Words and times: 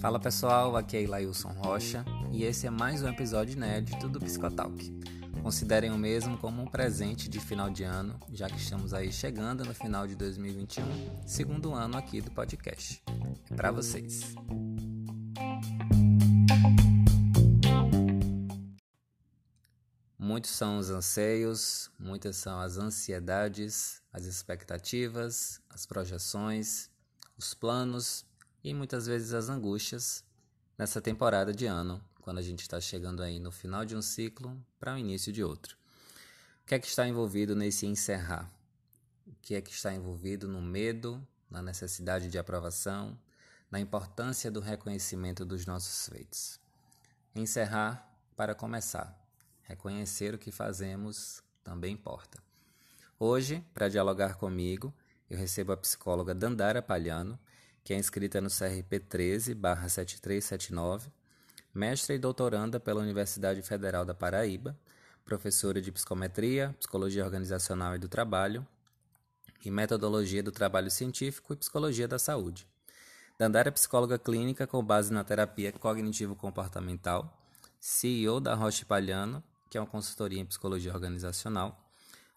Fala 0.00 0.18
pessoal, 0.18 0.76
aqui 0.76 0.96
é 0.96 1.02
Ilailson 1.02 1.50
Rocha 1.50 2.04
e 2.32 2.44
esse 2.44 2.66
é 2.66 2.70
mais 2.70 3.02
um 3.02 3.08
episódio 3.08 3.54
inédito 3.54 4.08
do 4.08 4.18
Psicotalk. 4.18 5.00
Considerem 5.42 5.90
o 5.90 5.98
mesmo 5.98 6.36
como 6.36 6.62
um 6.62 6.66
presente 6.66 7.28
de 7.28 7.40
final 7.40 7.70
de 7.70 7.84
ano, 7.84 8.18
já 8.32 8.48
que 8.48 8.56
estamos 8.56 8.92
aí 8.92 9.10
chegando 9.12 9.64
no 9.64 9.74
final 9.74 10.06
de 10.06 10.14
2021, 10.14 10.84
segundo 11.26 11.72
ano 11.72 11.96
aqui 11.96 12.20
do 12.20 12.30
podcast. 12.30 13.02
É 13.50 13.54
para 13.54 13.70
vocês. 13.70 14.34
Muitos 20.18 20.50
são 20.50 20.78
os 20.78 20.90
anseios, 20.90 21.90
muitas 21.98 22.36
são 22.36 22.60
as 22.60 22.76
ansiedades, 22.76 23.99
as 24.12 24.24
expectativas, 24.24 25.60
as 25.70 25.86
projeções, 25.86 26.90
os 27.38 27.54
planos 27.54 28.24
e 28.62 28.74
muitas 28.74 29.06
vezes 29.06 29.32
as 29.32 29.48
angústias 29.48 30.24
nessa 30.76 31.00
temporada 31.00 31.52
de 31.52 31.66
ano, 31.66 32.02
quando 32.20 32.38
a 32.38 32.42
gente 32.42 32.60
está 32.60 32.80
chegando 32.80 33.22
aí 33.22 33.38
no 33.38 33.52
final 33.52 33.84
de 33.84 33.96
um 33.96 34.02
ciclo 34.02 34.58
para 34.78 34.94
o 34.94 34.98
início 34.98 35.32
de 35.32 35.42
outro. 35.42 35.76
O 36.62 36.66
que 36.66 36.74
é 36.74 36.78
que 36.78 36.86
está 36.86 37.06
envolvido 37.06 37.54
nesse 37.54 37.86
encerrar? 37.86 38.50
O 39.26 39.34
que 39.42 39.54
é 39.54 39.60
que 39.60 39.72
está 39.72 39.92
envolvido 39.92 40.48
no 40.48 40.60
medo, 40.60 41.26
na 41.50 41.62
necessidade 41.62 42.28
de 42.28 42.38
aprovação, 42.38 43.18
na 43.70 43.80
importância 43.80 44.50
do 44.50 44.60
reconhecimento 44.60 45.44
dos 45.44 45.66
nossos 45.66 46.08
feitos? 46.08 46.60
Encerrar 47.34 48.08
para 48.36 48.54
começar. 48.54 49.16
Reconhecer 49.62 50.34
o 50.34 50.38
que 50.38 50.50
fazemos 50.50 51.42
também 51.62 51.94
importa. 51.94 52.49
Hoje, 53.22 53.62
para 53.74 53.90
dialogar 53.90 54.36
comigo, 54.36 54.94
eu 55.28 55.36
recebo 55.36 55.72
a 55.72 55.76
psicóloga 55.76 56.34
Dandara 56.34 56.80
Palhano, 56.80 57.38
que 57.84 57.92
é 57.92 57.98
inscrita 57.98 58.40
no 58.40 58.48
CRP 58.48 58.98
13/7379, 58.98 61.12
mestra 61.74 62.14
e 62.14 62.18
doutoranda 62.18 62.80
pela 62.80 63.02
Universidade 63.02 63.60
Federal 63.60 64.06
da 64.06 64.14
Paraíba, 64.14 64.74
professora 65.22 65.82
de 65.82 65.92
psicometria, 65.92 66.74
psicologia 66.78 67.22
organizacional 67.22 67.94
e 67.94 67.98
do 67.98 68.08
trabalho 68.08 68.66
e 69.62 69.70
metodologia 69.70 70.42
do 70.42 70.50
trabalho 70.50 70.90
científico 70.90 71.52
e 71.52 71.56
psicologia 71.56 72.08
da 72.08 72.18
saúde. 72.18 72.66
Dandara 73.38 73.68
é 73.68 73.70
psicóloga 73.70 74.18
clínica 74.18 74.66
com 74.66 74.82
base 74.82 75.12
na 75.12 75.22
terapia 75.22 75.72
cognitivo-comportamental, 75.72 77.38
CEO 77.78 78.40
da 78.40 78.54
Roche 78.54 78.86
Palhano 78.86 79.44
que 79.70 79.78
é 79.78 79.80
uma 79.80 79.86
consultoria 79.86 80.40
em 80.40 80.44
psicologia 80.44 80.92
organizacional, 80.92 81.89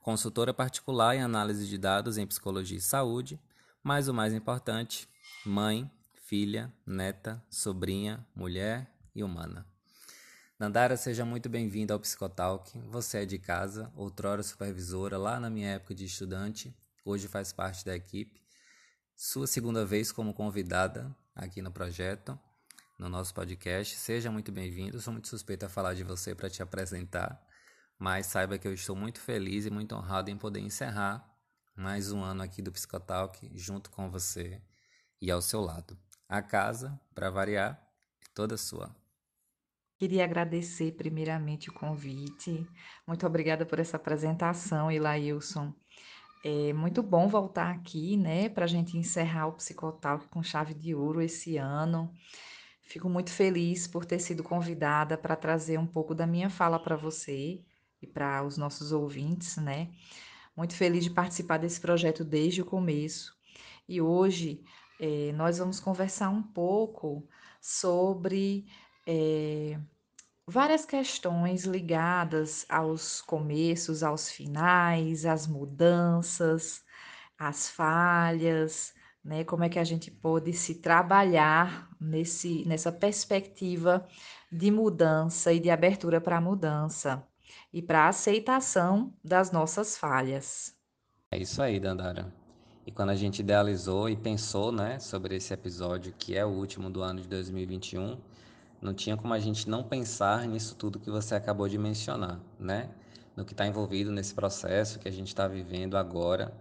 consultora 0.03 0.53
particular 0.53 1.15
em 1.15 1.21
análise 1.21 1.65
de 1.65 1.77
dados 1.77 2.17
em 2.17 2.27
psicologia 2.27 2.77
e 2.77 2.81
saúde, 2.81 3.39
mas 3.81 4.09
o 4.09 4.13
mais 4.13 4.33
importante, 4.33 5.07
mãe, 5.45 5.89
filha, 6.25 6.71
neta, 6.85 7.41
sobrinha, 7.49 8.23
mulher 8.35 8.91
e 9.15 9.23
humana. 9.23 9.65
Nandara, 10.59 10.97
seja 10.97 11.23
muito 11.23 11.47
bem-vinda 11.47 11.93
ao 11.93 11.99
Psicotalk. 12.01 12.77
Você 12.89 13.19
é 13.19 13.25
de 13.25 13.39
casa, 13.39 13.91
outrora 13.95 14.43
supervisora 14.43 15.17
lá 15.17 15.39
na 15.39 15.49
minha 15.49 15.69
época 15.69 15.95
de 15.95 16.03
estudante, 16.03 16.75
hoje 17.05 17.29
faz 17.29 17.53
parte 17.53 17.85
da 17.85 17.95
equipe. 17.95 18.41
Sua 19.15 19.47
segunda 19.47 19.85
vez 19.85 20.11
como 20.11 20.33
convidada 20.33 21.15
aqui 21.33 21.61
no 21.61 21.71
projeto 21.71 22.37
no 22.99 23.07
nosso 23.07 23.33
podcast. 23.33 23.95
Seja 23.97 24.29
muito 24.29 24.51
bem-vindo. 24.51 24.99
Sou 24.99 25.13
muito 25.13 25.29
suspeito 25.29 25.65
a 25.65 25.69
falar 25.69 25.93
de 25.93 26.03
você 26.03 26.35
para 26.35 26.49
te 26.49 26.61
apresentar, 26.61 27.41
mas 27.97 28.27
saiba 28.27 28.57
que 28.57 28.67
eu 28.67 28.73
estou 28.73 28.95
muito 28.95 29.19
feliz 29.19 29.65
e 29.65 29.71
muito 29.71 29.95
honrado 29.95 30.29
em 30.29 30.37
poder 30.37 30.59
encerrar 30.59 31.33
mais 31.75 32.11
um 32.11 32.21
ano 32.21 32.43
aqui 32.43 32.61
do 32.61 32.71
Psicotalk 32.71 33.49
junto 33.55 33.89
com 33.89 34.09
você 34.09 34.61
e 35.21 35.31
ao 35.31 35.41
seu 35.41 35.61
lado. 35.61 35.97
A 36.29 36.41
casa, 36.41 36.99
para 37.13 37.29
variar, 37.29 37.81
é 38.21 38.25
toda 38.33 38.57
sua. 38.57 38.95
Queria 39.97 40.23
agradecer 40.23 40.91
primeiramente 40.93 41.69
o 41.69 41.73
convite. 41.73 42.67
Muito 43.07 43.25
obrigada 43.25 43.65
por 43.65 43.79
essa 43.79 43.97
apresentação, 43.97 44.91
Ilailson. 44.91 45.73
É 46.43 46.73
muito 46.73 47.01
bom 47.01 47.27
voltar 47.27 47.71
aqui, 47.71 48.17
né, 48.17 48.49
para 48.49 48.65
a 48.65 48.67
gente 48.67 48.97
encerrar 48.97 49.47
o 49.47 49.53
Psicotalk 49.53 50.27
com 50.27 50.43
chave 50.43 50.73
de 50.73 50.93
ouro 50.93 51.21
esse 51.21 51.57
ano. 51.57 52.13
Fico 52.81 53.09
muito 53.09 53.31
feliz 53.31 53.87
por 53.87 54.05
ter 54.05 54.19
sido 54.19 54.43
convidada 54.43 55.17
para 55.17 55.37
trazer 55.37 55.79
um 55.79 55.87
pouco 55.87 56.13
da 56.13 56.27
minha 56.27 56.49
fala 56.49 56.77
para 56.77 56.97
você 56.97 57.63
e 58.03 58.07
para 58.07 58.43
os 58.43 58.57
nossos 58.57 58.91
ouvintes, 58.91 59.57
né? 59.57 59.89
Muito 60.55 60.75
feliz 60.75 61.03
de 61.03 61.09
participar 61.09 61.57
desse 61.57 61.79
projeto 61.79 62.23
desde 62.23 62.61
o 62.61 62.65
começo. 62.65 63.35
E 63.87 64.01
hoje 64.01 64.63
é, 64.99 65.31
nós 65.33 65.57
vamos 65.57 65.79
conversar 65.79 66.29
um 66.29 66.43
pouco 66.43 67.27
sobre 67.61 68.65
é, 69.07 69.79
várias 70.45 70.85
questões 70.85 71.63
ligadas 71.63 72.65
aos 72.69 73.21
começos, 73.21 74.03
aos 74.03 74.29
finais, 74.29 75.25
às 75.25 75.47
mudanças, 75.47 76.83
às 77.37 77.69
falhas, 77.69 78.93
né? 79.23 79.43
Como 79.43 79.63
é 79.63 79.69
que 79.69 79.79
a 79.79 79.83
gente 79.83 80.11
pode 80.11 80.53
se 80.53 80.75
trabalhar 80.75 81.89
nesse, 81.99 82.65
nessa 82.67 82.91
perspectiva 82.91 84.05
de 84.51 84.69
mudança 84.69 85.53
e 85.53 85.59
de 85.59 85.69
abertura 85.69 86.21
para 86.21 86.37
a 86.37 86.41
mudança 86.41 87.25
e 87.71 87.81
para 87.81 88.05
a 88.05 88.07
aceitação 88.09 89.13
das 89.23 89.51
nossas 89.51 89.97
falhas. 89.97 90.75
É 91.31 91.37
isso 91.37 91.61
aí, 91.61 91.79
Dandara. 91.79 92.33
E 92.85 92.91
quando 92.91 93.09
a 93.09 93.15
gente 93.15 93.39
idealizou 93.39 94.09
e 94.09 94.15
pensou, 94.15 94.71
né, 94.71 94.99
sobre 94.99 95.35
esse 95.35 95.53
episódio 95.53 96.13
que 96.17 96.35
é 96.35 96.45
o 96.45 96.49
último 96.49 96.89
do 96.89 97.01
ano 97.01 97.21
de 97.21 97.27
2021, 97.27 98.17
não 98.81 98.93
tinha 98.93 99.15
como 99.15 99.33
a 99.33 99.39
gente 99.39 99.69
não 99.69 99.81
pensar 99.81 100.45
nisso 100.45 100.75
tudo 100.75 100.99
que 100.99 101.09
você 101.09 101.35
acabou 101.35 101.69
de 101.69 101.77
mencionar, 101.77 102.39
né? 102.59 102.89
No 103.35 103.45
que 103.45 103.53
está 103.53 103.65
envolvido 103.65 104.11
nesse 104.11 104.33
processo 104.33 104.99
que 104.99 105.07
a 105.07 105.11
gente 105.11 105.29
está 105.29 105.47
vivendo 105.47 105.95
agora 105.95 106.53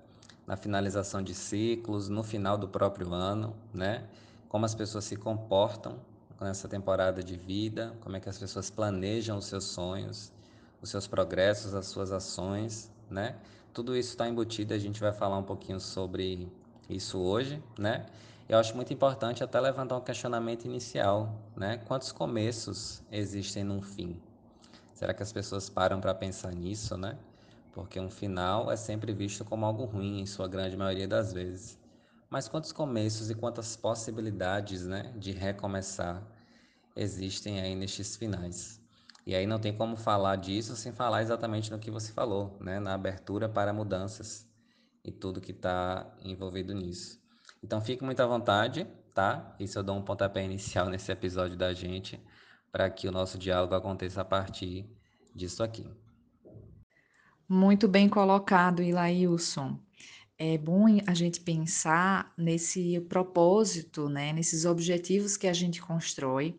na 0.46 0.56
finalização 0.56 1.20
de 1.22 1.34
ciclos, 1.34 2.08
no 2.08 2.22
final 2.22 2.56
do 2.56 2.68
próprio 2.68 3.12
ano, 3.12 3.56
né? 3.74 4.04
Como 4.48 4.64
as 4.64 4.74
pessoas 4.74 5.04
se 5.04 5.16
comportam 5.16 5.98
nessa 6.40 6.68
temporada 6.68 7.22
de 7.22 7.36
vida, 7.36 7.92
como 8.00 8.16
é 8.16 8.20
que 8.20 8.28
as 8.28 8.38
pessoas 8.38 8.70
planejam 8.70 9.38
os 9.38 9.46
seus 9.46 9.64
sonhos, 9.64 10.32
os 10.82 10.90
seus 10.90 11.06
progressos, 11.06 11.74
as 11.74 11.86
suas 11.86 12.12
ações, 12.12 12.90
né? 13.08 13.36
Tudo 13.72 13.96
isso 13.96 14.10
está 14.10 14.28
embutido, 14.28 14.74
a 14.74 14.78
gente 14.78 15.00
vai 15.00 15.12
falar 15.12 15.38
um 15.38 15.42
pouquinho 15.42 15.80
sobre 15.80 16.52
isso 16.90 17.18
hoje, 17.18 17.62
né? 17.78 18.04
Eu 18.48 18.58
acho 18.58 18.76
muito 18.76 18.92
importante 18.92 19.42
até 19.42 19.58
levantar 19.60 19.96
um 19.96 20.00
questionamento 20.00 20.66
inicial, 20.66 21.40
né? 21.56 21.78
Quantos 21.86 22.12
começos 22.12 23.02
existem 23.10 23.64
num 23.64 23.80
fim? 23.80 24.20
Será 24.92 25.14
que 25.14 25.22
as 25.22 25.32
pessoas 25.32 25.70
param 25.70 26.00
para 26.00 26.14
pensar 26.14 26.52
nisso, 26.52 26.96
né? 26.96 27.16
porque 27.72 27.98
um 27.98 28.10
final 28.10 28.70
é 28.70 28.76
sempre 28.76 29.12
visto 29.12 29.44
como 29.44 29.64
algo 29.64 29.84
ruim 29.84 30.20
em 30.20 30.26
sua 30.26 30.46
grande 30.46 30.76
maioria 30.76 31.08
das 31.08 31.32
vezes. 31.32 31.78
Mas 32.28 32.48
quantos 32.48 32.72
começos 32.72 33.30
e 33.30 33.34
quantas 33.34 33.76
possibilidades 33.76 34.86
né, 34.86 35.12
de 35.16 35.32
recomeçar 35.32 36.22
existem 36.94 37.60
aí 37.60 37.74
nestes 37.74 38.16
finais? 38.16 38.81
E 39.26 39.34
aí 39.34 39.46
não 39.46 39.58
tem 39.58 39.76
como 39.76 39.96
falar 39.96 40.36
disso 40.36 40.74
sem 40.74 40.92
falar 40.92 41.22
exatamente 41.22 41.70
no 41.70 41.78
que 41.78 41.90
você 41.90 42.12
falou, 42.12 42.58
né, 42.60 42.80
na 42.80 42.94
abertura 42.94 43.48
para 43.48 43.72
mudanças 43.72 44.48
e 45.04 45.12
tudo 45.12 45.40
que 45.40 45.52
está 45.52 46.12
envolvido 46.24 46.74
nisso. 46.74 47.20
Então 47.62 47.80
fique 47.80 48.04
muito 48.04 48.20
à 48.20 48.26
vontade, 48.26 48.86
tá? 49.14 49.54
Isso 49.60 49.78
eu 49.78 49.82
dou 49.82 49.96
um 49.96 50.02
pontapé 50.02 50.42
inicial 50.44 50.88
nesse 50.88 51.12
episódio 51.12 51.56
da 51.56 51.72
gente 51.72 52.20
para 52.72 52.90
que 52.90 53.06
o 53.06 53.12
nosso 53.12 53.38
diálogo 53.38 53.74
aconteça 53.74 54.22
a 54.22 54.24
partir 54.24 54.90
disso 55.34 55.62
aqui. 55.62 55.86
Muito 57.48 57.86
bem 57.86 58.08
colocado, 58.08 58.82
Ilailson. 58.82 59.78
É 60.38 60.56
bom 60.58 60.86
a 61.06 61.14
gente 61.14 61.40
pensar 61.40 62.32
nesse 62.36 62.98
propósito, 63.02 64.08
né, 64.08 64.32
nesses 64.32 64.64
objetivos 64.64 65.36
que 65.36 65.46
a 65.46 65.52
gente 65.52 65.80
constrói. 65.80 66.58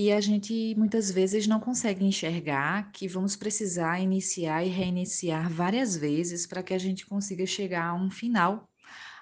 E 0.00 0.12
a 0.12 0.20
gente 0.20 0.76
muitas 0.76 1.10
vezes 1.10 1.48
não 1.48 1.58
consegue 1.58 2.04
enxergar 2.04 2.92
que 2.92 3.08
vamos 3.08 3.34
precisar 3.34 3.98
iniciar 3.98 4.64
e 4.64 4.68
reiniciar 4.68 5.50
várias 5.50 5.96
vezes 5.96 6.46
para 6.46 6.62
que 6.62 6.72
a 6.72 6.78
gente 6.78 7.04
consiga 7.04 7.44
chegar 7.44 7.86
a 7.86 7.94
um 7.94 8.08
final, 8.08 8.70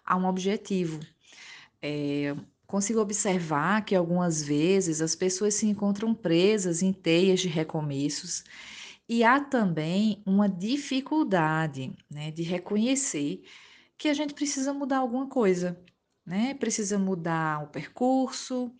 a 0.04 0.14
um 0.18 0.26
objetivo. 0.26 1.00
É, 1.80 2.36
consigo 2.66 3.00
observar 3.00 3.86
que 3.86 3.94
algumas 3.94 4.42
vezes 4.42 5.00
as 5.00 5.14
pessoas 5.14 5.54
se 5.54 5.66
encontram 5.66 6.14
presas 6.14 6.82
em 6.82 6.92
teias 6.92 7.40
de 7.40 7.48
recomeços 7.48 8.44
e 9.08 9.24
há 9.24 9.40
também 9.40 10.22
uma 10.26 10.46
dificuldade 10.46 11.90
né, 12.10 12.30
de 12.30 12.42
reconhecer 12.42 13.42
que 13.96 14.08
a 14.08 14.14
gente 14.14 14.34
precisa 14.34 14.74
mudar 14.74 14.98
alguma 14.98 15.26
coisa, 15.26 15.82
né? 16.26 16.52
Precisa 16.54 16.98
mudar 16.98 17.62
o 17.62 17.68
percurso, 17.68 18.74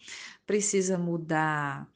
precisa 0.47 0.99
mudar 0.99 1.91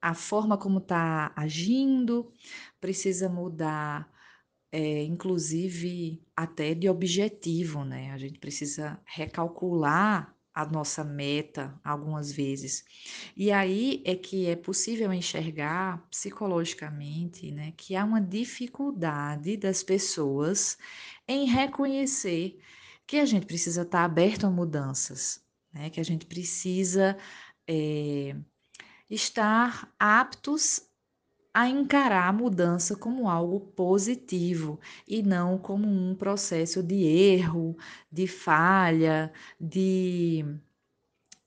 a 0.00 0.14
forma 0.14 0.58
como 0.58 0.78
está 0.78 1.32
agindo, 1.34 2.32
precisa 2.80 3.28
mudar 3.28 4.12
é, 4.70 5.04
inclusive 5.04 6.20
até 6.36 6.74
de 6.74 6.88
objetivo, 6.88 7.84
né? 7.84 8.10
A 8.10 8.18
gente 8.18 8.38
precisa 8.40 9.00
recalcular 9.04 10.34
a 10.54 10.64
nossa 10.64 11.02
meta 11.02 11.78
algumas 11.84 12.30
vezes. 12.30 12.84
E 13.36 13.50
aí 13.50 14.02
é 14.04 14.14
que 14.14 14.46
é 14.46 14.54
possível 14.54 15.12
enxergar 15.12 16.06
psicologicamente, 16.10 17.50
né, 17.50 17.72
que 17.76 17.96
há 17.96 18.04
uma 18.04 18.20
dificuldade 18.20 19.56
das 19.56 19.82
pessoas 19.82 20.78
em 21.26 21.46
reconhecer 21.46 22.58
que 23.06 23.18
a 23.18 23.24
gente 23.26 23.46
precisa 23.46 23.82
estar 23.82 24.04
aberto 24.04 24.46
a 24.46 24.50
mudanças, 24.50 25.44
né, 25.72 25.90
que 25.90 26.00
a 26.00 26.04
gente 26.04 26.24
precisa 26.26 27.16
é, 27.68 28.36
estar 29.10 29.92
aptos 29.98 30.82
a 31.52 31.68
encarar 31.68 32.28
a 32.28 32.32
mudança 32.32 32.96
como 32.96 33.28
algo 33.28 33.60
positivo 33.60 34.80
e 35.06 35.22
não 35.22 35.56
como 35.56 35.86
um 35.86 36.14
processo 36.16 36.82
de 36.82 37.04
erro, 37.04 37.76
de 38.10 38.26
falha, 38.26 39.32
de 39.60 40.44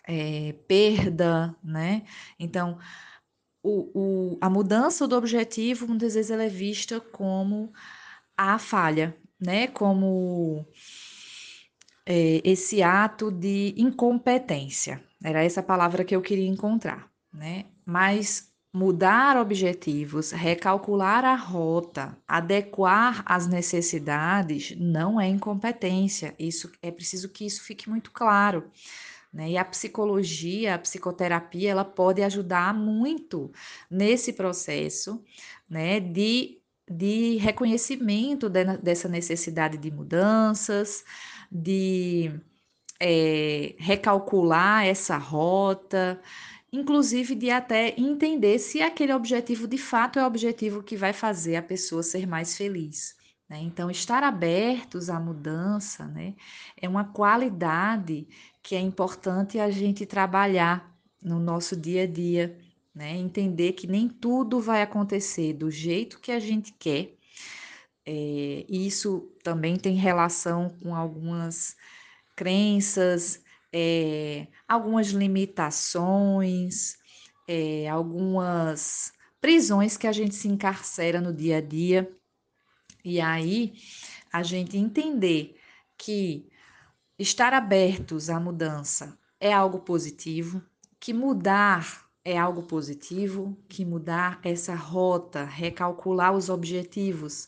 é, 0.07 0.53
perda, 0.67 1.55
né? 1.61 2.05
Então, 2.39 2.79
o, 3.61 4.33
o, 4.33 4.37
a 4.41 4.49
mudança 4.49 5.07
do 5.07 5.17
objetivo 5.17 5.87
muitas 5.87 6.13
vezes 6.15 6.31
ela 6.31 6.43
é 6.45 6.49
vista 6.49 7.01
como 7.01 7.73
a 8.37 8.57
falha, 8.57 9.17
né? 9.39 9.67
Como 9.67 10.65
é, 12.05 12.41
esse 12.45 12.81
ato 12.81 13.29
de 13.31 13.73
incompetência. 13.77 15.03
Era 15.23 15.43
essa 15.43 15.63
palavra 15.63 16.03
que 16.03 16.15
eu 16.15 16.21
queria 16.21 16.47
encontrar, 16.47 17.09
né? 17.33 17.65
Mas 17.85 18.51
mudar 18.73 19.37
objetivos, 19.37 20.31
recalcular 20.31 21.25
a 21.25 21.35
rota, 21.35 22.15
adequar 22.27 23.23
as 23.25 23.47
necessidades 23.47 24.75
não 24.77 25.19
é 25.19 25.27
incompetência. 25.27 26.35
Isso 26.37 26.71
é 26.81 26.91
preciso 26.91 27.29
que 27.29 27.45
isso 27.45 27.63
fique 27.63 27.89
muito 27.89 28.11
claro. 28.11 28.69
Né? 29.33 29.51
E 29.51 29.57
a 29.57 29.65
psicologia, 29.65 30.75
a 30.75 30.79
psicoterapia, 30.79 31.71
ela 31.71 31.85
pode 31.85 32.21
ajudar 32.21 32.73
muito 32.73 33.51
nesse 33.89 34.33
processo 34.33 35.23
né, 35.69 35.99
de, 35.99 36.61
de 36.89 37.37
reconhecimento 37.37 38.49
de, 38.49 38.77
dessa 38.77 39.07
necessidade 39.07 39.77
de 39.77 39.91
mudanças, 39.91 41.03
de 41.51 42.31
é, 42.99 43.75
recalcular 43.77 44.85
essa 44.85 45.17
rota, 45.17 46.19
inclusive 46.71 47.35
de 47.35 47.49
até 47.49 47.93
entender 47.97 48.59
se 48.59 48.81
aquele 48.81 49.13
objetivo 49.13 49.67
de 49.67 49.77
fato 49.77 50.19
é 50.19 50.23
o 50.23 50.27
objetivo 50.27 50.83
que 50.83 50.95
vai 50.95 51.13
fazer 51.13 51.55
a 51.55 51.61
pessoa 51.61 52.03
ser 52.03 52.27
mais 52.27 52.57
feliz. 52.57 53.15
Né? 53.49 53.61
Então, 53.61 53.89
estar 53.89 54.23
abertos 54.23 55.09
à 55.09 55.19
mudança 55.19 56.05
né, 56.05 56.35
é 56.79 56.87
uma 56.87 57.05
qualidade 57.05 58.27
que 58.61 58.75
é 58.75 58.79
importante 58.79 59.59
a 59.59 59.69
gente 59.69 60.05
trabalhar 60.05 60.93
no 61.21 61.39
nosso 61.39 61.75
dia 61.75 62.03
a 62.03 62.07
dia, 62.07 62.57
né? 62.93 63.15
Entender 63.15 63.73
que 63.73 63.87
nem 63.87 64.07
tudo 64.09 64.59
vai 64.59 64.81
acontecer 64.81 65.53
do 65.53 65.69
jeito 65.71 66.19
que 66.19 66.31
a 66.31 66.39
gente 66.39 66.73
quer. 66.73 67.15
É, 68.05 68.65
isso 68.69 69.31
também 69.43 69.77
tem 69.77 69.95
relação 69.95 70.69
com 70.81 70.95
algumas 70.95 71.75
crenças, 72.37 73.43
é, 73.73 74.47
algumas 74.67 75.07
limitações, 75.07 76.95
é, 77.47 77.89
algumas 77.89 79.11
prisões 79.41 79.97
que 79.97 80.07
a 80.07 80.11
gente 80.11 80.35
se 80.35 80.47
encarcera 80.47 81.19
no 81.19 81.33
dia 81.33 81.57
a 81.57 81.61
dia. 81.61 82.09
E 83.03 83.19
aí 83.19 83.73
a 84.31 84.43
gente 84.43 84.77
entender 84.77 85.57
que 85.97 86.47
estar 87.17 87.53
abertos 87.53 88.29
à 88.29 88.39
mudança 88.39 89.17
é 89.39 89.51
algo 89.51 89.79
positivo, 89.79 90.61
que 90.99 91.13
mudar 91.13 92.07
é 92.23 92.37
algo 92.37 92.63
positivo, 92.63 93.57
que 93.69 93.85
mudar 93.85 94.39
essa 94.43 94.75
rota, 94.75 95.45
recalcular 95.45 96.33
os 96.33 96.49
objetivos 96.49 97.47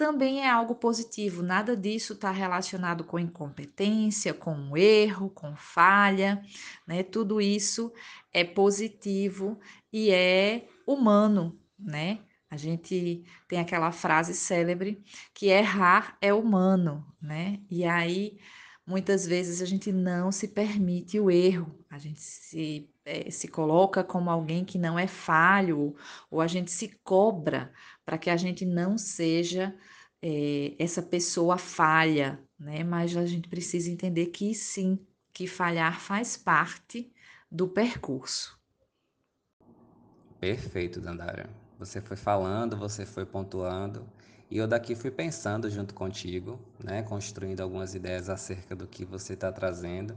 também 0.00 0.40
é 0.40 0.48
algo 0.48 0.74
positivo. 0.74 1.42
Nada 1.42 1.76
disso 1.76 2.14
está 2.14 2.30
relacionado 2.30 3.04
com 3.04 3.18
incompetência, 3.18 4.32
com 4.32 4.74
erro, 4.74 5.28
com 5.28 5.54
falha, 5.54 6.42
né? 6.86 7.02
Tudo 7.02 7.38
isso 7.38 7.92
é 8.32 8.42
positivo 8.42 9.60
e 9.92 10.10
é 10.10 10.66
humano, 10.86 11.60
né? 11.78 12.20
A 12.48 12.56
gente 12.56 13.22
tem 13.46 13.60
aquela 13.60 13.92
frase 13.92 14.32
célebre 14.32 15.04
que 15.34 15.48
errar 15.48 16.16
é 16.18 16.32
humano, 16.32 17.06
né? 17.20 17.60
E 17.70 17.84
aí 17.84 18.38
muitas 18.86 19.26
vezes 19.26 19.60
a 19.60 19.66
gente 19.66 19.92
não 19.92 20.32
se 20.32 20.48
permite 20.48 21.20
o 21.20 21.30
erro, 21.30 21.78
a 21.90 21.98
gente 21.98 22.22
se, 22.22 22.88
é, 23.04 23.30
se 23.30 23.48
coloca 23.48 24.04
como 24.04 24.30
alguém 24.30 24.64
que 24.64 24.78
não 24.78 24.98
é 24.98 25.06
falho, 25.06 25.94
ou 26.30 26.40
a 26.40 26.46
gente 26.46 26.70
se 26.70 26.88
cobra 27.02 27.72
para 28.04 28.18
que 28.18 28.30
a 28.30 28.36
gente 28.36 28.64
não 28.64 28.98
seja 28.98 29.74
é, 30.22 30.74
essa 30.78 31.02
pessoa 31.02 31.56
falha, 31.58 32.42
né? 32.58 32.84
Mas 32.84 33.16
a 33.16 33.26
gente 33.26 33.48
precisa 33.48 33.90
entender 33.90 34.26
que 34.26 34.54
sim, 34.54 34.98
que 35.32 35.46
falhar 35.46 36.00
faz 36.00 36.36
parte 36.36 37.12
do 37.50 37.68
percurso. 37.68 38.58
Perfeito, 40.38 41.00
Dandara. 41.00 41.50
Você 41.78 42.00
foi 42.00 42.16
falando, 42.16 42.76
você 42.76 43.06
foi 43.06 43.24
pontuando, 43.24 44.06
e 44.50 44.58
eu 44.58 44.66
daqui 44.66 44.94
fui 44.94 45.10
pensando 45.10 45.70
junto 45.70 45.94
contigo, 45.94 46.60
né, 46.82 47.02
construindo 47.02 47.60
algumas 47.60 47.94
ideias 47.94 48.28
acerca 48.28 48.74
do 48.74 48.86
que 48.86 49.04
você 49.04 49.34
está 49.34 49.50
trazendo. 49.52 50.16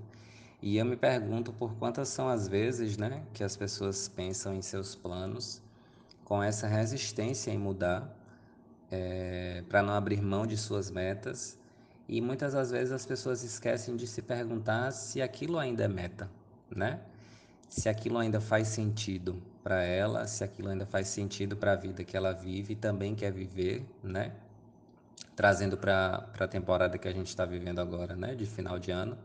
E 0.66 0.78
eu 0.78 0.86
me 0.86 0.96
pergunto 0.96 1.52
por 1.52 1.76
quantas 1.76 2.08
são 2.08 2.30
as 2.30 2.48
vezes, 2.48 2.96
né, 2.98 3.22
que 3.34 3.44
as 3.44 3.58
pessoas 3.58 4.08
pensam 4.08 4.56
em 4.56 4.62
seus 4.62 4.96
planos 4.96 5.62
com 6.24 6.42
essa 6.42 6.68
resistência 6.68 7.52
em 7.52 7.58
mudar, 7.58 8.10
é, 8.90 9.62
para 9.68 9.84
não 9.84 9.94
abrir 9.94 10.22
mão 10.22 10.48
de 10.48 10.56
suas 10.56 10.90
metas. 10.90 11.60
E 12.08 12.22
muitas 12.22 12.54
das 12.54 12.72
vezes 12.72 12.94
as 12.94 13.06
pessoas 13.06 13.44
esquecem 13.44 13.98
de 13.98 14.08
se 14.08 14.22
perguntar 14.22 14.92
se 14.92 15.22
aquilo 15.22 15.60
ainda 15.60 15.84
é 15.84 15.88
meta, 15.90 16.32
né? 16.74 17.02
Se 17.68 17.90
aquilo 17.90 18.18
ainda 18.18 18.40
faz 18.40 18.70
sentido 18.70 19.44
para 19.62 19.84
ela, 19.84 20.26
se 20.28 20.46
aquilo 20.46 20.70
ainda 20.70 20.86
faz 20.86 21.10
sentido 21.10 21.58
para 21.58 21.74
a 21.74 21.76
vida 21.76 22.06
que 22.06 22.16
ela 22.16 22.32
vive 22.32 22.72
e 22.72 22.76
também 22.78 23.16
quer 23.16 23.34
viver, 23.34 23.86
né? 24.02 24.32
Trazendo 25.36 25.76
para 25.76 26.30
a 26.40 26.48
temporada 26.48 26.98
que 26.98 27.08
a 27.10 27.12
gente 27.12 27.28
está 27.28 27.44
vivendo 27.44 27.80
agora, 27.80 28.16
né? 28.16 28.34
De 28.34 28.46
final 28.46 28.80
de 28.80 28.92
ano. 28.92 29.18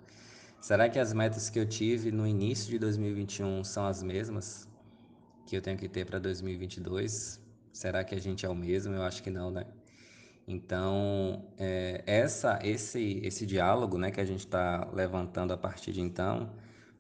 Será 0.60 0.88
que 0.88 0.98
as 0.98 1.12
metas 1.12 1.48
que 1.48 1.58
eu 1.58 1.66
tive 1.66 2.10
no 2.10 2.26
início 2.26 2.68
de 2.68 2.78
2021 2.78 3.62
são 3.62 3.86
as 3.86 4.02
mesmas 4.02 4.68
que 5.46 5.56
eu 5.56 5.62
tenho 5.62 5.78
que 5.78 5.88
ter 5.88 6.04
para 6.04 6.18
2022? 6.18 7.40
Será 7.72 8.02
que 8.02 8.14
a 8.14 8.20
gente 8.20 8.44
é 8.44 8.48
o 8.48 8.54
mesmo? 8.54 8.94
Eu 8.94 9.02
acho 9.02 9.22
que 9.22 9.30
não, 9.30 9.50
né? 9.50 9.64
Então, 10.46 11.44
é, 11.58 12.02
essa, 12.06 12.58
esse, 12.62 13.20
esse 13.22 13.46
diálogo 13.46 13.98
né, 13.98 14.10
que 14.10 14.20
a 14.20 14.24
gente 14.24 14.40
está 14.40 14.88
levantando 14.92 15.52
a 15.52 15.56
partir 15.56 15.92
de 15.92 16.00
então 16.00 16.50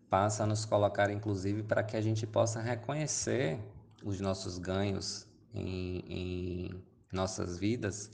passa 0.08 0.44
a 0.44 0.46
nos 0.46 0.64
colocar, 0.64 1.10
inclusive, 1.10 1.62
para 1.62 1.82
que 1.82 1.96
a 1.96 2.00
gente 2.00 2.26
possa 2.26 2.60
reconhecer 2.60 3.58
os 4.04 4.20
nossos 4.20 4.58
ganhos 4.58 5.26
em, 5.52 6.04
em 6.08 6.84
nossas 7.12 7.58
vidas 7.58 8.10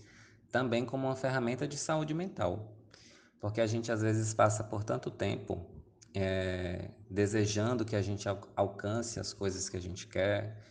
também 0.50 0.84
como 0.84 1.08
uma 1.08 1.16
ferramenta 1.16 1.66
de 1.66 1.76
saúde 1.76 2.14
mental. 2.14 2.73
Porque 3.40 3.60
a 3.60 3.66
gente 3.66 3.92
às 3.92 4.02
vezes 4.02 4.32
passa 4.32 4.64
por 4.64 4.84
tanto 4.84 5.10
tempo 5.10 5.66
é, 6.14 6.90
desejando 7.10 7.84
que 7.84 7.96
a 7.96 8.02
gente 8.02 8.26
alcance 8.56 9.18
as 9.18 9.32
coisas 9.32 9.68
que 9.68 9.76
a 9.76 9.80
gente 9.80 10.06
quer, 10.06 10.62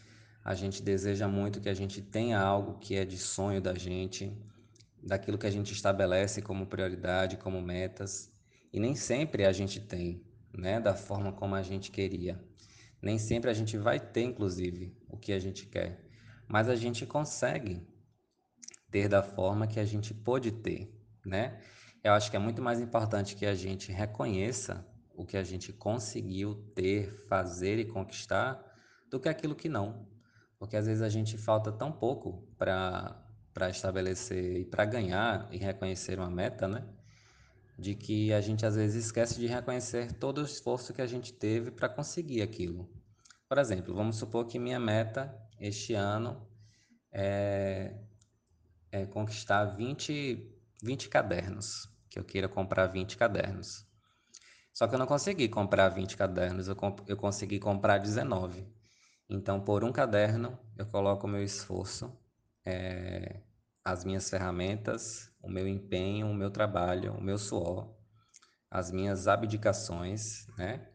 a 0.43 0.55
gente 0.55 0.81
deseja 0.81 1.27
muito 1.27 1.61
que 1.61 1.69
a 1.69 1.73
gente 1.73 2.01
tenha 2.01 2.39
algo 2.39 2.79
que 2.79 2.95
é 2.95 3.05
de 3.05 3.17
sonho 3.17 3.61
da 3.61 3.75
gente, 3.75 4.35
daquilo 5.01 5.37
que 5.37 5.47
a 5.47 5.51
gente 5.51 5.73
estabelece 5.73 6.41
como 6.41 6.65
prioridade, 6.65 7.37
como 7.37 7.61
metas, 7.61 8.31
e 8.71 8.79
nem 8.79 8.95
sempre 8.95 9.45
a 9.45 9.51
gente 9.51 9.79
tem 9.79 10.25
né, 10.53 10.79
da 10.79 10.93
forma 10.93 11.31
como 11.31 11.55
a 11.55 11.61
gente 11.61 11.91
queria. 11.91 12.41
Nem 13.01 13.17
sempre 13.17 13.49
a 13.49 13.53
gente 13.53 13.77
vai 13.77 13.99
ter, 13.99 14.23
inclusive, 14.23 14.95
o 15.09 15.17
que 15.17 15.33
a 15.33 15.39
gente 15.39 15.65
quer, 15.65 16.09
mas 16.47 16.69
a 16.69 16.75
gente 16.75 17.05
consegue 17.05 17.85
ter 18.89 19.09
da 19.09 19.21
forma 19.21 19.67
que 19.67 19.79
a 19.79 19.85
gente 19.85 20.13
pôde 20.13 20.51
ter, 20.51 20.93
né? 21.25 21.59
Eu 22.03 22.13
acho 22.13 22.29
que 22.29 22.35
é 22.35 22.39
muito 22.39 22.61
mais 22.61 22.81
importante 22.81 23.35
que 23.35 23.45
a 23.45 23.55
gente 23.55 23.91
reconheça 23.91 24.85
o 25.15 25.25
que 25.25 25.37
a 25.37 25.43
gente 25.43 25.71
conseguiu 25.71 26.55
ter, 26.75 27.11
fazer 27.27 27.79
e 27.79 27.85
conquistar 27.85 28.61
do 29.09 29.19
que 29.19 29.29
aquilo 29.29 29.55
que 29.55 29.69
não. 29.69 30.07
Porque 30.59 30.75
às 30.75 30.85
vezes 30.85 31.01
a 31.01 31.09
gente 31.09 31.37
falta 31.37 31.71
tão 31.71 31.91
pouco 31.91 32.47
para 32.57 33.69
estabelecer 33.69 34.57
e 34.61 34.65
para 34.65 34.85
ganhar 34.85 35.47
e 35.51 35.57
reconhecer 35.57 36.19
uma 36.19 36.29
meta, 36.29 36.67
né? 36.67 36.83
de 37.77 37.95
que 37.95 38.31
a 38.33 38.41
gente 38.41 38.65
às 38.65 38.75
vezes 38.75 39.05
esquece 39.05 39.39
de 39.39 39.47
reconhecer 39.47 40.13
todo 40.13 40.39
o 40.39 40.45
esforço 40.45 40.93
que 40.93 41.01
a 41.01 41.07
gente 41.07 41.33
teve 41.33 41.71
para 41.71 41.89
conseguir 41.89 42.41
aquilo. 42.41 42.89
Por 43.47 43.57
exemplo, 43.57 43.93
vamos 43.93 44.17
supor 44.17 44.45
que 44.45 44.59
minha 44.59 44.79
meta 44.79 45.35
este 45.59 45.93
ano 45.93 46.47
é, 47.11 47.95
é 48.91 49.05
conquistar 49.05 49.65
20, 49.65 50.55
20 50.81 51.09
cadernos, 51.09 51.89
que 52.13 52.19
eu 52.19 52.23
queira 52.23 52.47
comprar 52.47 52.85
20 52.85 53.17
cadernos. 53.17 53.87
Só 54.71 54.87
que 54.87 54.93
eu 54.93 54.99
não 54.99 55.07
consegui 55.07 55.49
comprar 55.49 55.89
20 55.89 56.15
cadernos, 56.15 56.67
eu, 56.67 56.75
comp 56.75 56.99
eu 57.07 57.17
consegui 57.17 57.59
comprar 57.59 57.97
19. 57.97 58.67
Então, 59.27 59.59
por 59.59 59.83
um 59.83 59.91
caderno, 59.91 60.59
eu 60.77 60.85
coloco 60.85 61.25
o 61.25 61.29
meu 61.29 61.43
esforço, 61.43 62.15
é, 62.63 63.41
as 63.83 64.05
minhas 64.05 64.29
ferramentas, 64.29 65.31
o 65.41 65.49
meu 65.49 65.67
empenho, 65.67 66.27
o 66.27 66.35
meu 66.35 66.51
trabalho, 66.51 67.13
o 67.15 67.21
meu 67.21 67.39
suor, 67.39 67.97
as 68.69 68.91
minhas 68.91 69.27
abdicações, 69.27 70.45
né? 70.55 70.87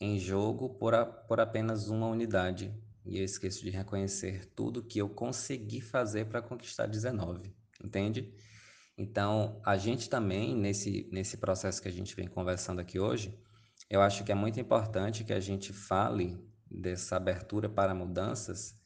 Em 0.00 0.18
jogo 0.18 0.70
por, 0.80 0.94
a, 0.94 1.06
por 1.06 1.38
apenas 1.38 1.88
uma 1.88 2.08
unidade. 2.08 2.74
E 3.06 3.18
eu 3.18 3.24
esqueço 3.24 3.62
de 3.62 3.70
reconhecer 3.70 4.46
tudo 4.56 4.82
que 4.82 4.98
eu 4.98 5.08
consegui 5.08 5.80
fazer 5.80 6.26
para 6.26 6.42
conquistar 6.42 6.86
19, 6.86 7.54
entende? 7.84 8.34
Então, 8.96 9.60
a 9.64 9.76
gente 9.76 10.10
também, 10.10 10.54
nesse, 10.54 11.08
nesse 11.10 11.36
processo 11.38 11.80
que 11.80 11.88
a 11.88 11.92
gente 11.92 12.14
vem 12.14 12.28
conversando 12.28 12.80
aqui 12.80 12.98
hoje, 12.98 13.38
eu 13.88 14.00
acho 14.02 14.24
que 14.24 14.32
é 14.32 14.34
muito 14.34 14.60
importante 14.60 15.24
que 15.24 15.32
a 15.32 15.40
gente 15.40 15.72
fale 15.72 16.38
dessa 16.70 17.16
abertura 17.16 17.68
para 17.68 17.94
mudanças 17.94 18.78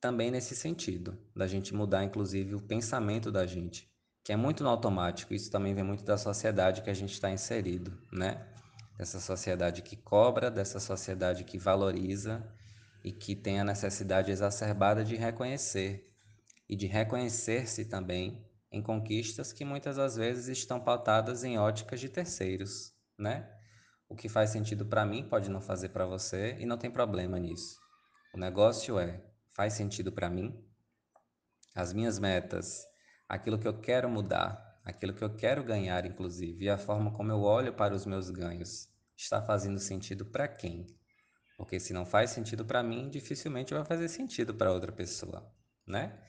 também 0.00 0.30
nesse 0.30 0.56
sentido, 0.56 1.18
da 1.36 1.46
gente 1.46 1.74
mudar 1.74 2.02
inclusive 2.02 2.54
o 2.54 2.60
pensamento 2.60 3.30
da 3.30 3.46
gente, 3.46 3.90
que 4.24 4.32
é 4.32 4.36
muito 4.36 4.62
no 4.62 4.70
automático. 4.70 5.34
Isso 5.34 5.50
também 5.50 5.74
vem 5.74 5.84
muito 5.84 6.04
da 6.04 6.16
sociedade 6.16 6.82
que 6.82 6.90
a 6.90 6.94
gente 6.94 7.12
está 7.12 7.30
inserido, 7.30 7.96
né? 8.12 8.46
Dessa 8.96 9.20
sociedade 9.20 9.82
que 9.82 9.96
cobra, 9.96 10.50
dessa 10.50 10.80
sociedade 10.80 11.44
que 11.44 11.58
valoriza 11.58 12.46
e 13.04 13.12
que 13.12 13.34
tem 13.34 13.60
a 13.60 13.64
necessidade 13.64 14.30
exacerbada 14.30 15.04
de 15.04 15.16
reconhecer 15.16 16.10
e 16.68 16.76
de 16.76 16.86
reconhecer-se 16.86 17.84
também 17.86 18.44
em 18.72 18.82
conquistas 18.82 19.52
que 19.52 19.64
muitas 19.64 19.96
das 19.96 20.16
vezes 20.16 20.46
estão 20.46 20.80
pautadas 20.80 21.42
em 21.42 21.58
óticas 21.58 22.00
de 22.00 22.08
terceiros, 22.08 22.92
né? 23.18 23.50
O 24.08 24.14
que 24.14 24.28
faz 24.28 24.50
sentido 24.50 24.86
para 24.86 25.04
mim 25.04 25.28
pode 25.28 25.50
não 25.50 25.60
fazer 25.60 25.90
para 25.90 26.06
você 26.06 26.56
e 26.58 26.66
não 26.66 26.76
tem 26.76 26.90
problema 26.90 27.38
nisso. 27.38 27.78
O 28.34 28.38
negócio 28.38 28.98
é, 28.98 29.24
faz 29.54 29.72
sentido 29.72 30.12
para 30.12 30.30
mim? 30.30 30.64
As 31.74 31.92
minhas 31.92 32.18
metas, 32.18 32.84
aquilo 33.28 33.58
que 33.58 33.66
eu 33.66 33.80
quero 33.80 34.08
mudar, 34.08 34.80
aquilo 34.84 35.14
que 35.14 35.22
eu 35.22 35.34
quero 35.34 35.62
ganhar, 35.62 36.04
inclusive, 36.06 36.64
e 36.64 36.70
a 36.70 36.78
forma 36.78 37.12
como 37.12 37.30
eu 37.30 37.40
olho 37.42 37.72
para 37.72 37.94
os 37.94 38.06
meus 38.06 38.30
ganhos, 38.30 38.88
está 39.16 39.42
fazendo 39.42 39.78
sentido 39.78 40.24
para 40.26 40.48
quem? 40.48 40.86
Porque 41.56 41.78
se 41.78 41.92
não 41.92 42.06
faz 42.06 42.30
sentido 42.30 42.64
para 42.64 42.82
mim, 42.82 43.10
dificilmente 43.10 43.74
vai 43.74 43.84
fazer 43.84 44.08
sentido 44.08 44.54
para 44.54 44.72
outra 44.72 44.90
pessoa, 44.90 45.52
né? 45.86 46.20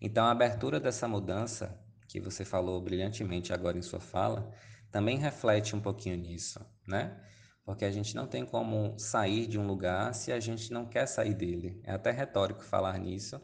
Então, 0.00 0.26
a 0.26 0.30
abertura 0.30 0.78
dessa 0.78 1.08
mudança 1.08 1.78
que 2.06 2.20
você 2.20 2.44
falou 2.44 2.80
brilhantemente 2.80 3.52
agora 3.52 3.78
em 3.78 3.82
sua 3.82 4.00
fala, 4.00 4.52
também 4.90 5.18
reflete 5.18 5.74
um 5.74 5.80
pouquinho 5.80 6.16
nisso, 6.16 6.60
né? 6.86 7.20
Porque 7.64 7.84
a 7.84 7.90
gente 7.90 8.14
não 8.14 8.26
tem 8.26 8.46
como 8.46 8.98
sair 8.98 9.46
de 9.46 9.58
um 9.58 9.66
lugar 9.66 10.14
se 10.14 10.32
a 10.32 10.38
gente 10.38 10.72
não 10.72 10.86
quer 10.86 11.06
sair 11.06 11.34
dele. 11.34 11.80
É 11.84 11.92
até 11.92 12.12
retórico 12.12 12.62
falar 12.62 12.98
nisso, 12.98 13.40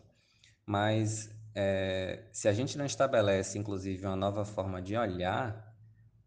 mas 0.65 1.29
é, 1.55 2.29
se 2.33 2.49
a 2.49 2.53
gente 2.53 2.79
não 2.79 2.87
estabelece, 2.87 3.59
inclusive, 3.59 4.07
uma 4.07 4.17
nova 4.17 4.45
forma 4.45 4.81
de 4.81 4.97
olhar 4.97 5.71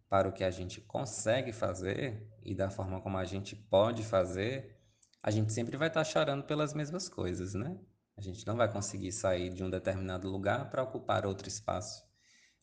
para 0.10 0.30
o 0.30 0.32
que 0.32 0.44
a 0.44 0.52
gente 0.52 0.82
consegue 0.82 1.52
fazer 1.52 2.30
e 2.44 2.54
da 2.54 2.70
forma 2.70 3.02
como 3.02 3.18
a 3.18 3.26
gente 3.26 3.56
pode 3.56 4.04
fazer, 4.04 4.78
a 5.24 5.32
gente 5.32 5.52
sempre 5.52 5.78
vai 5.78 5.88
estar 5.88 6.04
chorando 6.04 6.44
pelas 6.44 6.74
mesmas 6.74 7.10
coisas, 7.10 7.54
né? 7.54 7.80
A 8.16 8.22
gente 8.22 8.46
não 8.46 8.56
vai 8.56 8.72
conseguir 8.72 9.12
sair 9.12 9.52
de 9.52 9.64
um 9.64 9.70
determinado 9.70 10.30
lugar 10.30 10.70
para 10.70 10.84
ocupar 10.84 11.26
outro 11.26 11.48
espaço 11.48 12.05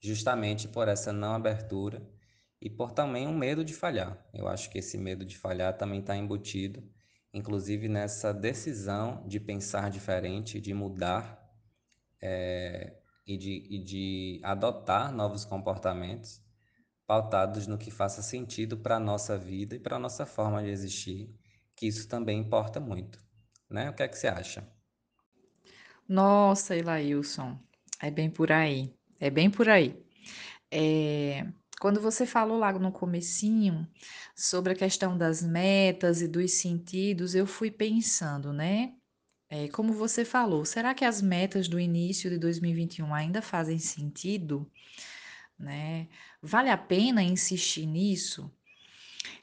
justamente 0.03 0.67
por 0.69 0.89
essa 0.89 1.13
não 1.13 1.35
abertura 1.35 2.03
e 2.61 2.69
por 2.69 2.93
também 2.93 3.27
um 3.27 3.35
medo 3.35 3.65
de 3.65 3.73
falhar. 3.73 4.19
Eu 4.35 4.49
acho 4.49 4.69
que 4.69 4.79
esse 4.79 4.99
medo 4.99 5.25
de 5.25 5.39
falhar 5.39 5.77
também 5.79 6.01
está 6.01 6.17
embutido, 6.17 6.83
inclusive 7.33 7.89
nessa 7.89 8.35
decisão 8.35 9.25
de 9.27 9.39
pensar 9.39 9.91
diferente, 9.91 10.61
de 10.61 10.75
mudar 10.75 11.41
é, 12.21 12.95
e, 13.27 13.37
de, 13.37 13.67
e 13.71 13.79
de 13.79 14.41
adotar 14.43 15.13
novos 15.13 15.45
comportamentos 15.45 16.43
pautados 17.07 17.67
no 17.67 17.79
que 17.79 17.91
faça 17.91 18.23
sentido 18.23 18.77
para 18.77 18.97
a 18.97 19.01
nossa 19.01 19.37
vida 19.37 19.77
e 19.77 19.79
para 19.79 19.97
a 19.97 19.99
nossa 19.99 20.25
forma 20.25 20.63
de 20.63 20.71
existir, 20.71 21.35
que 21.77 21.87
isso 21.87 22.09
também 22.09 22.41
importa 22.41 22.81
muito. 22.81 23.23
Né? 23.69 23.91
O 23.91 23.93
que 23.93 24.03
é 24.03 24.09
que 24.09 24.17
você 24.19 24.29
acha? 24.29 24.67
Nossa, 26.09 26.77
Ilailson, 26.77 27.59
é 28.01 28.11
bem 28.11 28.31
por 28.31 28.51
aí. 28.51 28.95
É 29.23 29.31
bem 29.31 29.49
por 29.49 29.69
aí. 29.69 29.95
Eh, 30.69 31.47
quando 31.81 32.01
você 32.01 32.27
falou 32.27 32.59
lá 32.59 32.73
no 32.73 32.91
comecinho 32.91 33.87
sobre 34.35 34.73
a 34.73 34.77
questão 34.77 35.17
das 35.17 35.41
metas 35.41 36.21
e 36.21 36.27
dos 36.27 36.55
sentidos, 36.55 37.33
eu 37.37 37.47
fui 37.47 37.71
pensando, 37.71 38.53
né? 38.53 38.95
Eh, 39.49 39.69
como 39.69 39.93
você 39.93 40.25
falou, 40.25 40.65
será 40.65 40.93
que 40.93 41.05
as 41.05 41.23
metas 41.23 41.69
do 41.69 41.79
início 41.79 42.29
de 42.29 42.37
2021 42.37 43.15
ainda 43.15 43.41
fazem 43.41 43.79
sentido? 43.79 44.69
Né? 45.57 46.09
Vale 46.43 46.71
a 46.71 46.77
pena 46.77 47.23
insistir 47.23 47.87
nisso? 47.87 48.53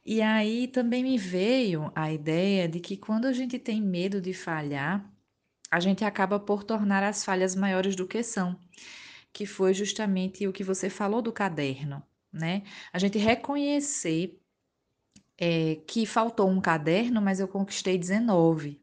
E 0.05 0.21
aí 0.21 0.67
também 0.67 1.03
me 1.03 1.17
veio 1.17 1.89
a 1.95 2.11
ideia 2.11 2.67
de 2.67 2.81
que 2.81 2.97
quando 2.97 3.27
a 3.27 3.33
gente 3.33 3.57
tem 3.57 3.81
medo 3.81 4.19
de 4.19 4.33
falhar, 4.33 5.09
a 5.71 5.79
gente 5.79 6.03
acaba 6.03 6.37
por 6.37 6.65
tornar 6.65 7.01
as 7.01 7.23
falhas 7.23 7.55
maiores 7.55 7.95
do 7.95 8.05
que 8.05 8.21
são 8.23 8.59
que 9.31 9.45
foi 9.45 9.73
justamente 9.73 10.47
o 10.47 10.53
que 10.53 10.63
você 10.63 10.89
falou 10.89 11.21
do 11.21 11.31
caderno, 11.31 12.03
né? 12.31 12.63
A 12.91 12.99
gente 12.99 13.17
reconhecer 13.17 14.39
é, 15.37 15.75
que 15.87 16.05
faltou 16.05 16.49
um 16.49 16.59
caderno, 16.59 17.21
mas 17.21 17.39
eu 17.39 17.47
conquistei 17.47 17.97
19, 17.97 18.81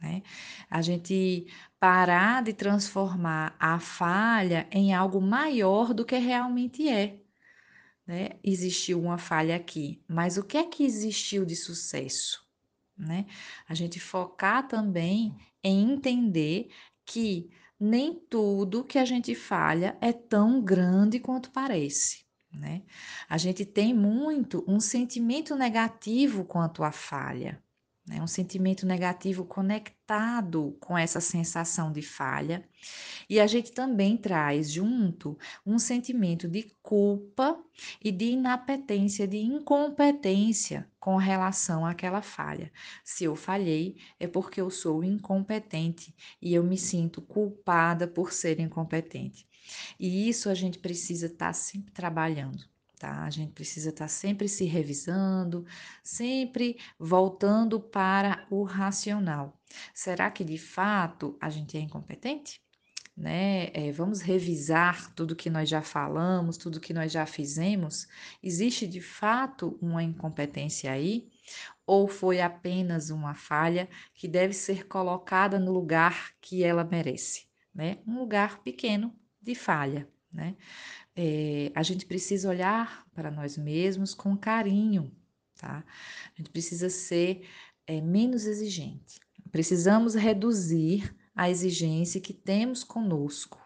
né? 0.00 0.22
A 0.68 0.82
gente 0.82 1.46
parar 1.78 2.42
de 2.42 2.52
transformar 2.52 3.56
a 3.58 3.78
falha 3.78 4.66
em 4.70 4.94
algo 4.94 5.20
maior 5.20 5.94
do 5.94 6.04
que 6.04 6.16
realmente 6.16 6.88
é. 6.88 7.18
Né? 8.06 8.30
Existiu 8.42 9.00
uma 9.00 9.18
falha 9.18 9.54
aqui, 9.54 10.02
mas 10.08 10.36
o 10.36 10.44
que 10.44 10.56
é 10.56 10.64
que 10.64 10.84
existiu 10.84 11.44
de 11.44 11.54
sucesso? 11.54 12.44
Né? 12.96 13.26
A 13.68 13.74
gente 13.74 14.00
focar 14.00 14.66
também 14.66 15.36
em 15.62 15.92
entender 15.92 16.70
que 17.04 17.50
nem 17.82 18.14
tudo 18.14 18.84
que 18.84 18.96
a 18.96 19.04
gente 19.04 19.34
falha 19.34 19.98
é 20.00 20.12
tão 20.12 20.62
grande 20.62 21.18
quanto 21.18 21.50
parece. 21.50 22.24
Né? 22.52 22.82
A 23.28 23.36
gente 23.36 23.64
tem 23.64 23.92
muito 23.92 24.64
um 24.68 24.78
sentimento 24.78 25.56
negativo 25.56 26.44
quanto 26.44 26.84
à 26.84 26.92
falha, 26.92 27.60
né? 28.12 28.22
um 28.22 28.26
sentimento 28.26 28.86
negativo 28.86 29.44
conectado 29.44 30.76
com 30.78 30.96
essa 30.96 31.20
sensação 31.20 31.90
de 31.90 32.02
falha, 32.02 32.68
e 33.28 33.40
a 33.40 33.46
gente 33.46 33.72
também 33.72 34.16
traz 34.16 34.70
junto 34.70 35.38
um 35.64 35.78
sentimento 35.78 36.46
de 36.46 36.70
culpa 36.82 37.58
e 38.04 38.12
de 38.12 38.26
inapetência, 38.26 39.26
de 39.26 39.38
incompetência 39.38 40.86
com 41.00 41.16
relação 41.16 41.86
àquela 41.86 42.20
falha. 42.20 42.70
Se 43.02 43.24
eu 43.24 43.34
falhei, 43.34 43.96
é 44.20 44.26
porque 44.26 44.60
eu 44.60 44.70
sou 44.70 45.02
incompetente 45.02 46.14
e 46.40 46.52
eu 46.52 46.62
me 46.62 46.76
sinto 46.76 47.22
culpada 47.22 48.06
por 48.06 48.32
ser 48.32 48.60
incompetente. 48.60 49.46
E 49.98 50.28
isso 50.28 50.50
a 50.50 50.54
gente 50.54 50.78
precisa 50.78 51.26
estar 51.26 51.46
tá 51.46 51.52
sempre 51.52 51.92
trabalhando. 51.92 52.71
Tá? 53.02 53.24
A 53.24 53.30
gente 53.30 53.50
precisa 53.52 53.90
estar 53.90 54.04
tá 54.04 54.08
sempre 54.08 54.48
se 54.48 54.64
revisando, 54.64 55.66
sempre 56.04 56.78
voltando 56.96 57.80
para 57.80 58.46
o 58.48 58.62
racional. 58.62 59.60
Será 59.92 60.30
que 60.30 60.44
de 60.44 60.56
fato 60.56 61.36
a 61.40 61.50
gente 61.50 61.76
é 61.76 61.80
incompetente? 61.80 62.62
né? 63.16 63.70
É, 63.74 63.90
vamos 63.90 64.20
revisar 64.20 65.12
tudo 65.14 65.34
que 65.34 65.50
nós 65.50 65.68
já 65.68 65.82
falamos, 65.82 66.56
tudo 66.56 66.78
que 66.78 66.94
nós 66.94 67.10
já 67.10 67.26
fizemos. 67.26 68.06
Existe 68.40 68.86
de 68.86 69.00
fato 69.00 69.76
uma 69.82 70.04
incompetência 70.04 70.92
aí? 70.92 71.28
Ou 71.84 72.06
foi 72.06 72.40
apenas 72.40 73.10
uma 73.10 73.34
falha 73.34 73.88
que 74.14 74.28
deve 74.28 74.54
ser 74.54 74.86
colocada 74.86 75.58
no 75.58 75.72
lugar 75.72 76.30
que 76.40 76.62
ela 76.62 76.84
merece, 76.84 77.48
né? 77.74 77.98
Um 78.06 78.16
lugar 78.16 78.62
pequeno 78.62 79.12
de 79.42 79.56
falha, 79.56 80.08
né? 80.32 80.56
É, 81.14 81.70
a 81.74 81.82
gente 81.82 82.06
precisa 82.06 82.48
olhar 82.48 83.04
para 83.14 83.30
nós 83.30 83.56
mesmos 83.58 84.14
com 84.14 84.36
carinho, 84.36 85.12
tá? 85.58 85.84
A 86.34 86.38
gente 86.38 86.50
precisa 86.50 86.88
ser 86.88 87.46
é, 87.86 88.00
menos 88.00 88.46
exigente. 88.46 89.20
Precisamos 89.50 90.14
reduzir 90.14 91.14
a 91.34 91.50
exigência 91.50 92.20
que 92.20 92.32
temos 92.32 92.82
conosco, 92.82 93.60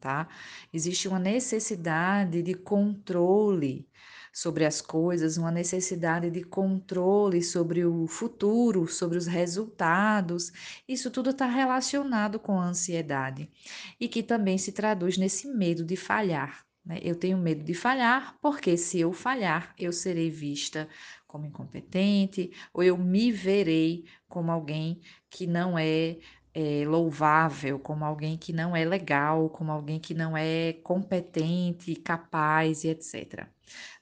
tá? 0.00 0.28
Existe 0.72 1.08
uma 1.08 1.18
necessidade 1.18 2.42
de 2.42 2.54
controle 2.54 3.88
sobre 4.32 4.64
as 4.64 4.80
coisas, 4.80 5.36
uma 5.36 5.50
necessidade 5.50 6.30
de 6.30 6.44
controle 6.44 7.42
sobre 7.42 7.84
o 7.84 8.06
futuro, 8.06 8.86
sobre 8.86 9.18
os 9.18 9.26
resultados. 9.26 10.52
Isso 10.86 11.10
tudo 11.10 11.30
está 11.30 11.46
relacionado 11.46 12.38
com 12.38 12.60
a 12.60 12.66
ansiedade 12.66 13.50
e 13.98 14.08
que 14.08 14.22
também 14.22 14.58
se 14.58 14.72
traduz 14.72 15.16
nesse 15.18 15.48
medo 15.48 15.84
de 15.84 15.96
falhar. 15.96 16.67
Né? 16.88 16.98
Eu 17.02 17.14
tenho 17.14 17.36
medo 17.36 17.62
de 17.62 17.74
falhar 17.74 18.36
porque 18.40 18.76
se 18.78 18.98
eu 18.98 19.12
falhar, 19.12 19.74
eu 19.78 19.92
serei 19.92 20.30
vista 20.30 20.88
como 21.26 21.44
incompetente 21.44 22.50
ou 22.72 22.82
eu 22.82 22.96
me 22.96 23.30
verei 23.30 24.06
como 24.26 24.50
alguém 24.50 25.00
que 25.28 25.46
não 25.46 25.78
é 25.78 26.16
é, 26.54 26.84
louvável, 26.84 27.78
como 27.78 28.04
alguém 28.04 28.36
que 28.36 28.52
não 28.52 28.74
é 28.74 28.84
legal, 28.84 29.48
como 29.50 29.70
alguém 29.70 30.00
que 30.00 30.12
não 30.12 30.36
é 30.36 30.72
competente, 30.82 31.94
capaz 31.94 32.82
e 32.82 32.88
etc. 32.88 33.46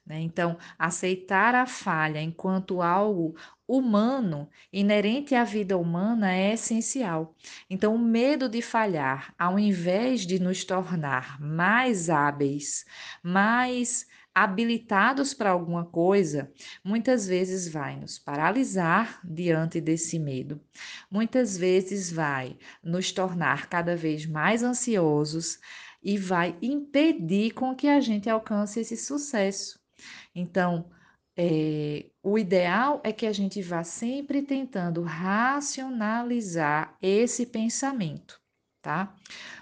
Né? 0.07 0.21
Então, 0.21 0.57
aceitar 0.79 1.53
a 1.53 1.65
falha 1.65 2.21
enquanto 2.21 2.81
algo 2.81 3.35
humano, 3.67 4.49
inerente 4.71 5.35
à 5.35 5.43
vida 5.43 5.77
humana, 5.77 6.33
é 6.33 6.53
essencial. 6.53 7.35
Então, 7.69 7.93
o 7.93 7.99
medo 7.99 8.47
de 8.47 8.61
falhar, 8.61 9.33
ao 9.37 9.59
invés 9.59 10.25
de 10.25 10.39
nos 10.39 10.63
tornar 10.63 11.39
mais 11.41 12.09
hábeis, 12.09 12.85
mais 13.21 14.07
habilitados 14.33 15.33
para 15.33 15.49
alguma 15.49 15.83
coisa, 15.83 16.49
muitas 16.83 17.27
vezes 17.27 17.67
vai 17.67 17.97
nos 17.97 18.17
paralisar 18.17 19.19
diante 19.23 19.81
desse 19.81 20.17
medo. 20.19 20.61
Muitas 21.11 21.57
vezes 21.57 22.11
vai 22.11 22.55
nos 22.81 23.11
tornar 23.11 23.67
cada 23.67 23.95
vez 23.95 24.25
mais 24.25 24.63
ansiosos 24.63 25.59
e 26.03 26.17
vai 26.17 26.55
impedir 26.61 27.51
com 27.51 27.75
que 27.75 27.87
a 27.87 27.99
gente 27.99 28.29
alcance 28.29 28.79
esse 28.79 28.95
sucesso. 28.95 29.76
Então, 30.39 30.91
é, 31.35 32.05
o 32.21 32.37
ideal 32.37 33.01
é 33.03 33.11
que 33.11 33.25
a 33.25 33.33
gente 33.33 33.59
vá 33.59 33.83
sempre 33.83 34.43
tentando 34.43 35.01
racionalizar 35.01 36.95
esse 37.01 37.43
pensamento, 37.47 38.39
tá? 38.79 39.15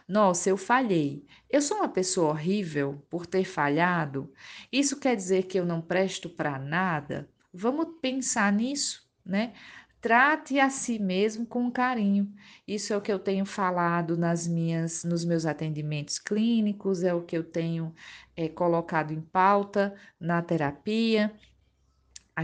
Nossa, 0.05 0.49
eu 0.49 0.57
falhei. 0.57 1.25
Eu 1.49 1.61
sou 1.61 1.77
uma 1.77 1.87
pessoa 1.87 2.31
horrível 2.31 3.01
por 3.09 3.25
ter 3.25 3.45
falhado? 3.45 4.33
Isso 4.69 4.99
quer 4.99 5.15
dizer 5.15 5.43
que 5.43 5.57
eu 5.57 5.65
não 5.65 5.81
presto 5.81 6.29
para 6.29 6.59
nada? 6.59 7.29
Vamos 7.53 7.87
pensar 8.01 8.51
nisso, 8.51 9.09
né? 9.25 9.53
Trate 10.01 10.59
a 10.59 10.69
si 10.69 10.99
mesmo 10.99 11.45
com 11.45 11.71
carinho. 11.71 12.31
Isso 12.67 12.93
é 12.93 12.97
o 12.97 13.01
que 13.01 13.11
eu 13.11 13.17
tenho 13.17 13.45
falado 13.45 14.15
nas 14.15 14.47
minhas, 14.47 15.03
nos 15.03 15.25
meus 15.25 15.45
atendimentos 15.45 16.19
clínicos, 16.19 17.03
é 17.03 17.13
o 17.13 17.23
que 17.23 17.35
eu 17.35 17.43
tenho 17.43 17.93
é, 18.35 18.47
colocado 18.47 19.11
em 19.11 19.21
pauta 19.21 19.95
na 20.19 20.41
terapia. 20.41 21.33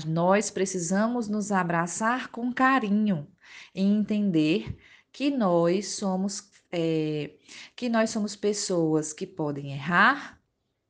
Nós 0.08 0.50
precisamos 0.50 1.27
nos 1.27 1.51
abraçar 1.51 2.29
com 2.29 2.51
carinho 2.51 3.27
e 3.75 3.81
entender 3.81 4.77
que 5.12 5.29
nós 5.29 5.96
somos 5.96 6.50
é, 6.72 7.31
que 7.75 7.89
nós 7.89 8.10
somos 8.10 8.36
pessoas 8.36 9.12
que 9.12 9.27
podem 9.27 9.74
errar, 9.74 10.41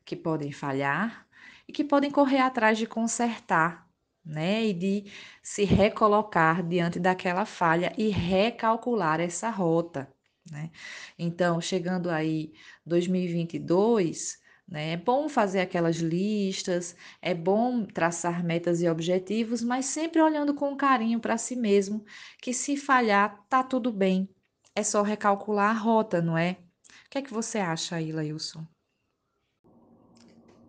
que 0.06 0.16
podem 0.16 0.52
falhar 0.52 1.28
e 1.68 1.74
que 1.74 1.84
podem 1.84 2.12
correr 2.12 2.40
atrás 2.40 2.78
de 2.78 2.86
consertar, 2.86 3.81
né? 4.26 4.66
E 4.66 4.74
de 4.74 5.12
se 5.42 5.64
recolocar 5.64 6.66
diante 6.66 7.00
daquela 7.00 7.46
falha 7.46 7.94
e 7.98 8.10
recalcular 8.10 9.20
essa 9.20 9.50
rota, 9.50 10.12
né? 10.50 10.72
Então, 11.18 11.60
chegando 11.62 12.10
aí 12.10 12.54
2022, 12.86 14.40
né? 14.68 14.94
É 14.94 14.98
bom 14.98 15.28
fazer 15.28 15.60
aquelas 15.60 15.98
listas, 15.98 16.96
é 17.22 17.34
bom 17.34 17.84
traçar 17.86 18.44
metas 18.44 18.82
e 18.82 18.90
objetivos, 18.90 19.62
mas 19.62 19.86
sempre 19.86 20.22
olhando 20.22 20.54
com 20.54 20.76
carinho 20.78 21.20
para 21.20 21.38
si 21.38 21.56
mesmo, 21.56 22.06
que 22.42 22.54
se 22.54 22.78
falhar, 22.78 23.46
tá 23.50 23.64
tudo 23.64 23.92
bem, 23.92 24.30
é 24.74 24.84
só 24.84 25.02
recalcular 25.02 25.76
a 25.76 25.80
rota, 25.80 26.22
não 26.22 26.38
é? 26.38 26.58
O 27.06 27.10
que 27.10 27.18
é 27.18 27.22
que 27.22 27.34
você 27.34 27.60
acha 27.60 27.98
aí, 27.98 28.12
Lailson? 28.12 28.66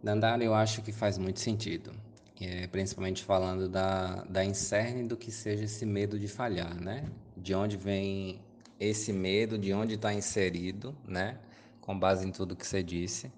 Dandara, 0.02 0.42
eu 0.42 0.52
acho 0.52 0.82
que 0.82 0.92
faz 0.92 1.16
muito 1.16 1.38
sentido. 1.38 1.92
É, 2.44 2.66
principalmente 2.66 3.22
falando 3.22 3.68
da, 3.68 4.24
da 4.24 4.44
incerne 4.44 5.04
do 5.04 5.16
que 5.16 5.30
seja 5.30 5.64
esse 5.64 5.86
medo 5.86 6.18
de 6.18 6.26
falhar, 6.26 6.74
né? 6.74 7.04
De 7.36 7.54
onde 7.54 7.76
vem 7.76 8.40
esse 8.80 9.12
medo, 9.12 9.56
de 9.56 9.72
onde 9.72 9.94
está 9.94 10.12
inserido, 10.12 10.92
né? 11.06 11.38
Com 11.80 11.96
base 11.96 12.26
em 12.26 12.32
tudo 12.32 12.56
que 12.56 12.66
você 12.66 12.82
disse. 12.82 13.30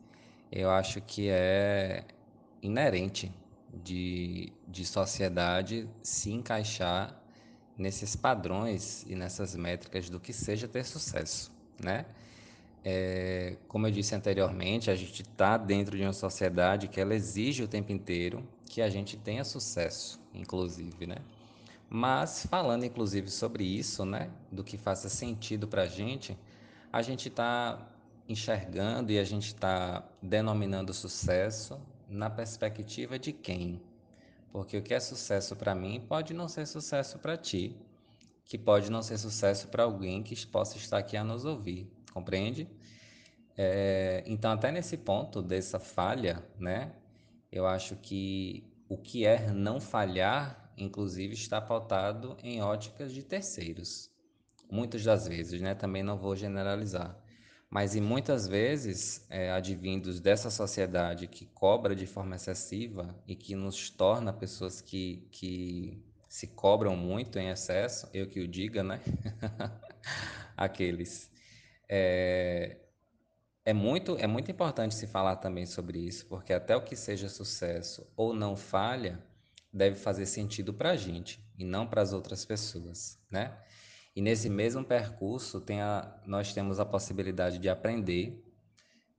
Eu 0.51 0.71
acho 0.71 1.03
que 1.03 1.29
é 1.29 2.03
inerente 2.63 3.31
de, 3.83 4.51
de 4.67 4.87
sociedade 4.87 5.87
se 6.03 6.33
encaixar 6.33 7.15
nesses 7.77 8.17
padrões 8.17 9.05
e 9.07 9.15
nessas 9.15 9.55
métricas 9.55 10.09
do 10.09 10.19
que 10.19 10.33
seja 10.33 10.67
ter 10.67 10.85
sucesso, 10.85 11.53
né? 11.79 12.07
É, 12.83 13.59
como 13.69 13.87
eu 13.87 13.91
disse 13.91 14.15
anteriormente, 14.15 14.91
a 14.91 14.95
gente 14.95 15.21
está 15.21 15.59
dentro 15.59 15.95
de 15.95 16.03
uma 16.03 16.13
sociedade 16.15 16.89
que 16.89 16.99
ela 16.99 17.15
exige 17.15 17.63
o 17.63 17.69
tempo 17.69 17.93
inteiro 17.93 18.43
que 18.75 18.83
a 18.83 18.91
gente 18.91 19.17
tenha 19.17 19.45
sucesso, 19.45 20.21
inclusive, 20.35 21.07
né? 21.07 21.19
Mas 21.89 22.45
falando 22.47 22.85
inclusive 22.85 23.31
sobre 23.31 23.63
isso, 23.63 24.05
né, 24.05 24.33
do 24.51 24.65
que 24.65 24.77
faça 24.77 25.09
sentido 25.09 25.69
para 25.69 25.83
a 25.83 25.87
gente, 25.87 26.37
a 26.93 27.01
gente 27.01 27.29
está 27.29 27.89
enxergando 28.29 29.13
e 29.13 29.19
a 29.21 29.23
gente 29.23 29.47
está 29.47 30.03
denominando 30.21 30.93
sucesso 30.93 31.81
na 32.09 32.29
perspectiva 32.29 33.17
de 33.17 33.33
quem? 33.33 33.81
Porque 34.51 34.77
o 34.77 34.83
que 34.83 34.93
é 34.93 34.99
sucesso 34.99 35.55
para 35.55 35.73
mim 35.73 36.05
pode 36.09 36.35
não 36.35 36.49
ser 36.49 36.67
sucesso 36.67 37.21
para 37.21 37.37
ti, 37.37 37.77
que 38.45 38.59
pode 38.59 38.91
não 38.91 39.03
ser 39.03 39.19
sucesso 39.19 39.69
para 39.69 39.85
alguém 39.85 40.21
que 40.21 40.35
possa 40.49 40.77
estar 40.79 40.99
aqui 40.99 41.17
a 41.17 41.23
nos 41.23 41.45
ouvir, 41.45 41.89
compreende? 42.13 42.69
É, 43.57 44.25
então, 44.27 44.51
até 44.51 44.73
nesse 44.73 44.97
ponto 44.97 45.41
dessa 45.41 45.79
falha, 45.79 46.45
né, 46.59 46.91
eu 47.55 47.67
acho 47.67 47.97
que 47.97 48.65
o 48.89 48.99
que 48.99 49.25
é 49.25 49.51
não 49.53 49.81
falhar, 49.81 50.73
inclusive, 50.77 51.35
está 51.35 51.61
pautado 51.61 52.37
em 52.43 52.61
óticas 52.61 53.13
de 53.13 53.23
terceiros. 53.23 54.11
Muitas 54.71 55.05
das 55.05 55.29
vezes, 55.29 55.61
né? 55.61 55.75
Também 55.75 56.03
não 56.03 56.19
vou 56.19 56.35
generalizar 56.35 57.25
mas 57.75 57.97
e 57.97 58.01
muitas 58.01 58.47
vezes 58.47 59.27
é, 59.29 59.51
advindos 59.51 60.21
dessa 60.21 60.49
sociedade 60.49 61.27
que 61.27 61.45
cobra 61.45 61.93
de 61.93 62.07
forma 62.07 62.37
excessiva 62.37 63.21
e 63.27 63.35
que 63.35 63.57
nos 63.57 63.91
torna 63.91 64.33
pessoas 64.33 64.81
que, 64.81 65.27
que 65.33 66.01
se 66.29 66.47
cobram 66.47 66.97
muito 66.97 67.37
em 67.37 67.49
excesso, 67.49 68.09
eu 68.15 68.29
que 68.29 68.39
o 68.39 68.47
diga, 68.47 68.85
né? 68.85 69.01
Aqueles. 70.57 71.29
É, 71.89 72.79
é, 73.65 73.73
muito, 73.73 74.17
é 74.19 74.27
muito 74.27 74.51
importante 74.51 74.95
se 74.95 75.07
falar 75.07 75.37
também 75.37 75.65
sobre 75.65 75.99
isso, 75.99 76.27
porque 76.27 76.53
até 76.53 76.77
o 76.77 76.83
que 76.83 76.95
seja 76.95 77.29
sucesso 77.29 78.07
ou 78.17 78.35
não 78.35 78.57
falha 78.57 79.25
deve 79.73 79.97
fazer 79.97 80.27
sentido 80.27 80.73
para 80.73 80.91
a 80.91 80.97
gente 80.97 81.43
e 81.59 81.65
não 81.65 81.87
para 81.87 82.03
as 82.03 82.13
outras 82.13 82.45
pessoas, 82.45 83.19
né? 83.31 83.57
E 84.15 84.23
nesse 84.23 84.49
mesmo 84.49 84.85
percurso 84.85 85.61
tem 85.61 85.81
a, 85.81 86.21
nós 86.25 86.53
temos 86.53 86.79
a 86.79 86.85
possibilidade 86.85 87.59
de 87.59 87.69
aprender 87.69 88.45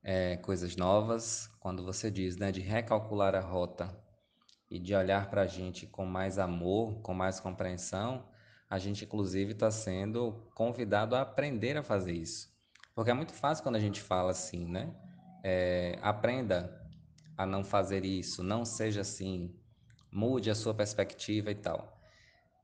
é, 0.02 0.38
coisas 0.38 0.78
novas, 0.78 1.50
quando 1.60 1.84
você 1.84 2.10
diz 2.10 2.38
né, 2.38 2.52
de 2.52 2.62
recalcular 2.62 3.36
a 3.36 3.42
rota 3.42 3.94
e 4.70 4.80
de 4.80 4.96
olhar 4.96 5.30
para 5.30 5.42
a 5.42 5.48
gente 5.48 5.86
com 5.86 6.06
mais 6.06 6.40
amor, 6.40 7.02
com 7.02 7.14
mais 7.14 7.42
compreensão, 7.42 8.26
a 8.70 8.80
gente 8.80 9.04
inclusive 9.04 9.52
está 9.52 9.70
sendo 9.70 10.48
convidado 10.56 11.16
a 11.16 11.22
aprender 11.22 11.76
a 11.76 11.84
fazer 11.84 12.14
isso. 12.14 12.55
Porque 12.96 13.12
é 13.12 13.14
muito 13.14 13.34
fácil 13.34 13.62
quando 13.62 13.76
a 13.76 13.80
gente 13.80 14.02
fala 14.02 14.32
assim, 14.32 14.66
né? 14.66 14.96
É, 15.44 16.00
aprenda 16.02 16.82
a 17.38 17.46
não 17.46 17.64
fazer 17.64 18.06
isso, 18.06 18.42
não 18.42 18.64
seja 18.64 19.02
assim, 19.02 19.54
mude 20.10 20.50
a 20.50 20.56
sua 20.56 20.74
perspectiva 20.74 21.52
e 21.52 21.56
tal. 21.56 22.02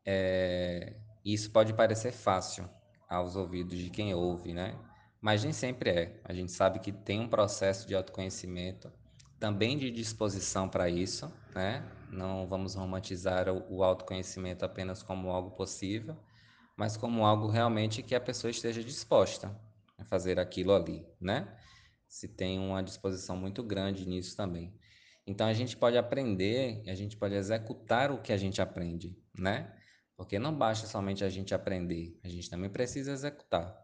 É, 0.05 0.95
isso 1.23 1.51
pode 1.51 1.73
parecer 1.73 2.13
fácil 2.13 2.67
aos 3.09 3.35
ouvidos 3.35 3.77
de 3.77 3.89
quem 3.89 4.13
ouve, 4.13 4.53
né? 4.53 4.79
Mas 5.19 5.43
nem 5.43 5.51
sempre 5.51 5.89
é. 5.89 6.21
A 6.23 6.33
gente 6.33 6.51
sabe 6.53 6.79
que 6.79 6.93
tem 6.93 7.19
um 7.19 7.27
processo 7.27 7.85
de 7.85 7.93
autoconhecimento, 7.93 8.89
também 9.37 9.77
de 9.77 9.91
disposição 9.91 10.69
para 10.69 10.89
isso, 10.89 11.31
né? 11.53 11.83
Não 12.09 12.47
vamos 12.47 12.75
romantizar 12.75 13.49
o 13.49 13.83
autoconhecimento 13.83 14.63
apenas 14.63 15.03
como 15.03 15.29
algo 15.29 15.51
possível, 15.51 16.15
mas 16.77 16.95
como 16.95 17.25
algo 17.25 17.47
realmente 17.47 18.01
que 18.01 18.15
a 18.15 18.21
pessoa 18.21 18.49
esteja 18.49 18.81
disposta 18.81 19.53
a 20.01 20.05
fazer 20.05 20.39
aquilo 20.39 20.73
ali, 20.73 21.05
né? 21.19 21.57
Se 22.07 22.27
tem 22.27 22.59
uma 22.59 22.81
disposição 22.81 23.37
muito 23.37 23.63
grande 23.63 24.07
nisso 24.07 24.35
também. 24.35 24.73
Então 25.25 25.47
a 25.47 25.53
gente 25.53 25.77
pode 25.77 25.97
aprender, 25.97 26.83
a 26.87 26.95
gente 26.95 27.15
pode 27.15 27.35
executar 27.35 28.11
o 28.11 28.21
que 28.21 28.33
a 28.33 28.37
gente 28.37 28.61
aprende, 28.61 29.17
né? 29.37 29.73
Porque 30.17 30.37
não 30.37 30.53
basta 30.53 30.87
somente 30.87 31.23
a 31.23 31.29
gente 31.29 31.53
aprender, 31.53 32.19
a 32.23 32.27
gente 32.27 32.49
também 32.49 32.69
precisa 32.69 33.11
executar. 33.11 33.75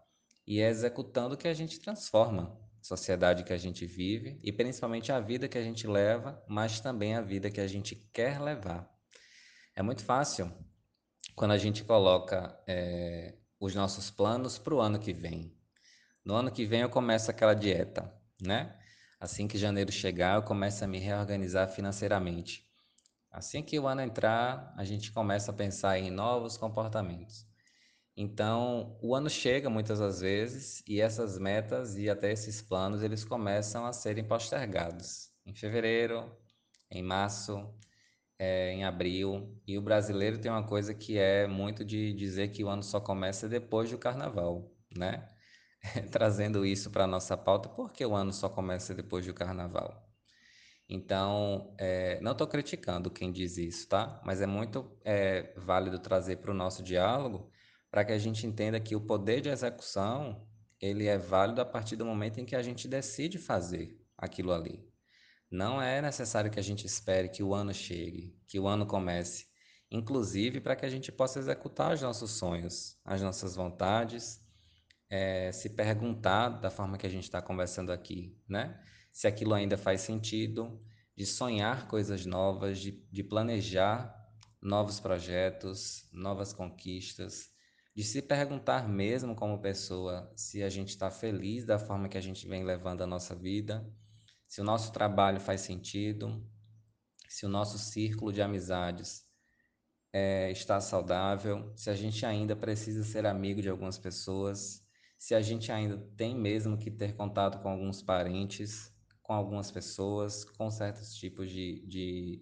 E 0.46 0.62
é 0.62 0.70
executando 0.70 1.38
que 1.38 1.48
a 1.48 1.54
gente 1.54 1.80
transforma 1.80 2.58
sociedade 2.82 3.44
que 3.44 3.52
a 3.52 3.58
gente 3.58 3.86
vive 3.86 4.40
e 4.42 4.52
principalmente 4.52 5.12
a 5.12 5.20
vida 5.20 5.48
que 5.48 5.58
a 5.58 5.64
gente 5.64 5.86
leva, 5.86 6.42
mas 6.48 6.80
também 6.80 7.16
a 7.16 7.22
vida 7.22 7.52
que 7.52 7.60
a 7.60 7.68
gente 7.68 7.96
quer 8.14 8.40
levar. 8.40 8.90
É 9.76 9.82
muito 9.82 10.04
fácil 10.04 10.52
quando 11.36 11.52
a 11.52 11.58
gente 11.58 11.84
coloca 11.84 12.58
é, 12.68 13.36
os 13.60 13.76
nossos 13.76 14.10
planos 14.10 14.58
para 14.58 14.74
o 14.74 14.80
ano 14.80 15.00
que 15.00 15.14
vem. 15.14 15.57
No 16.28 16.36
ano 16.36 16.52
que 16.52 16.66
vem 16.66 16.82
eu 16.82 16.90
começo 16.90 17.32
aquela 17.32 17.54
dieta, 17.54 18.14
né? 18.42 18.78
Assim 19.18 19.48
que 19.48 19.58
janeiro 19.58 19.94
chegar, 19.94 20.36
eu 20.36 20.44
começo 20.44 20.84
a 20.84 20.88
me 20.88 21.00
reorganizar 21.00 21.70
financeiramente. 21.70 22.68
Assim 23.32 23.64
que 23.64 23.80
o 23.80 23.88
ano 23.88 24.02
entrar, 24.02 24.74
a 24.76 24.84
gente 24.84 25.10
começa 25.14 25.52
a 25.52 25.54
pensar 25.54 25.98
em 25.98 26.12
novos 26.12 26.58
comportamentos. 26.58 27.48
Então, 28.14 29.00
o 29.02 29.16
ano 29.16 29.30
chega 29.30 29.70
muitas 29.70 30.00
das 30.00 30.20
vezes 30.20 30.84
e 30.86 31.00
essas 31.00 31.40
metas 31.40 31.98
e 31.98 32.10
até 32.10 32.30
esses 32.30 32.62
planos, 32.62 33.04
eles 33.04 33.24
começam 33.24 33.86
a 33.86 33.94
serem 33.94 34.26
postergados. 34.26 35.30
Em 35.46 35.56
fevereiro, 35.56 36.30
em 36.92 37.02
março, 37.02 37.74
é, 38.38 38.74
em 38.74 38.84
abril. 38.84 39.58
E 39.66 39.78
o 39.78 39.82
brasileiro 39.82 40.38
tem 40.40 40.52
uma 40.52 40.68
coisa 40.68 40.94
que 40.94 41.18
é 41.18 41.48
muito 41.48 41.86
de 41.86 42.12
dizer 42.12 42.50
que 42.50 42.66
o 42.66 42.68
ano 42.68 42.84
só 42.84 43.00
começa 43.00 43.48
depois 43.48 43.90
do 43.90 43.98
carnaval, 43.98 44.70
né? 44.94 45.26
Trazendo 46.12 46.66
isso 46.66 46.90
para 46.92 47.06
a 47.06 47.08
nossa 47.08 47.38
pauta, 47.38 47.70
porque 47.70 48.06
o 48.06 48.16
ano 48.16 48.34
só 48.34 48.50
começa 48.50 48.94
depois 48.94 49.26
do 49.26 49.34
carnaval. 49.34 50.08
Então, 50.90 51.76
é, 51.78 52.20
não 52.22 52.32
estou 52.32 52.48
criticando 52.48 53.12
quem 53.12 53.32
diz 53.32 53.58
isso, 53.58 53.88
tá? 53.90 54.22
Mas 54.26 54.42
é 54.42 54.46
muito 54.46 54.98
é, 55.04 55.54
válido 55.58 56.00
trazer 56.00 56.38
para 56.38 56.52
o 56.52 56.54
nosso 56.54 56.82
diálogo 56.82 57.52
para 57.92 58.06
que 58.06 58.14
a 58.14 58.18
gente 58.18 58.46
entenda 58.46 58.80
que 58.80 58.96
o 58.96 59.02
poder 59.02 59.42
de 59.42 59.50
execução 59.50 60.48
ele 60.80 61.08
é 61.08 61.18
válido 61.18 61.62
a 61.62 61.66
partir 61.66 61.96
do 61.96 62.06
momento 62.06 62.40
em 62.40 62.46
que 62.46 62.56
a 62.56 62.62
gente 62.62 62.88
decide 62.88 63.38
fazer 63.38 64.00
aquilo 64.18 64.54
ali. 64.54 64.88
Não 65.50 65.82
é 65.82 66.02
necessário 66.02 66.52
que 66.52 66.60
a 66.60 66.64
gente 66.64 66.86
espere 66.86 67.30
que 67.30 67.42
o 67.42 67.54
ano 67.54 67.74
chegue, 67.74 68.36
que 68.48 68.60
o 68.60 68.68
ano 68.68 68.86
comece, 68.86 69.48
inclusive 69.90 70.62
para 70.62 70.76
que 70.76 70.86
a 70.86 70.90
gente 70.90 71.12
possa 71.12 71.40
executar 71.40 71.94
os 71.94 72.02
nossos 72.02 72.32
sonhos, 72.32 72.98
as 73.04 73.22
nossas 73.22 73.56
vontades, 73.56 74.40
é, 75.10 75.52
se 75.52 75.70
perguntar 75.70 76.50
da 76.50 76.70
forma 76.70 76.98
que 76.98 77.08
a 77.08 77.10
gente 77.10 77.24
está 77.24 77.42
conversando 77.42 77.92
aqui, 77.92 78.38
né? 78.48 78.82
Se 79.12 79.28
aquilo 79.28 79.54
ainda 79.54 79.78
faz 79.78 80.02
sentido, 80.02 80.82
de 81.16 81.26
sonhar 81.26 81.88
coisas 81.88 82.26
novas, 82.26 82.80
de, 82.80 82.92
de 83.12 83.24
planejar 83.24 84.14
novos 84.62 85.00
projetos, 85.00 86.08
novas 86.12 86.54
conquistas 86.54 87.52
de 87.98 88.04
se 88.04 88.22
perguntar 88.22 88.88
mesmo 88.88 89.36
como 89.36 89.60
pessoa 89.60 90.32
se 90.36 90.62
a 90.62 90.70
gente 90.70 90.90
está 90.90 91.10
feliz 91.10 91.66
da 91.66 91.80
forma 91.80 92.08
que 92.08 92.16
a 92.16 92.22
gente 92.22 92.48
vem 92.48 92.64
levando 92.64 93.02
a 93.02 93.08
nossa 93.08 93.36
vida, 93.36 93.92
se 94.48 94.62
o 94.62 94.64
nosso 94.64 94.94
trabalho 94.94 95.40
faz 95.40 95.62
sentido, 95.62 96.48
se 97.28 97.44
o 97.44 97.50
nosso 97.50 97.80
círculo 97.80 98.32
de 98.32 98.40
amizades 98.40 99.26
é, 100.14 100.52
está 100.52 100.80
saudável, 100.80 101.74
se 101.76 101.90
a 101.90 101.96
gente 101.96 102.24
ainda 102.24 102.56
precisa 102.56 103.04
ser 103.04 103.26
amigo 103.26 103.64
de 103.64 103.70
algumas 103.70 103.98
pessoas, 103.98 104.87
se 105.18 105.34
a 105.34 105.42
gente 105.42 105.72
ainda 105.72 105.98
tem 106.16 106.36
mesmo 106.36 106.78
que 106.78 106.92
ter 106.92 107.16
contato 107.16 107.62
com 107.62 107.70
alguns 107.70 108.02
parentes, 108.02 108.94
com 109.22 109.34
algumas 109.34 109.72
pessoas, 109.72 110.46
com 110.46 110.70
certos 110.70 111.16
tipos 111.16 111.50
de, 111.50 111.86
de, 111.86 112.42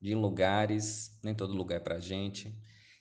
de 0.00 0.14
lugares, 0.14 1.18
nem 1.22 1.34
todo 1.34 1.54
lugar 1.54 1.76
é 1.76 1.80
para 1.80 1.96
a 1.96 2.00
gente. 2.00 2.54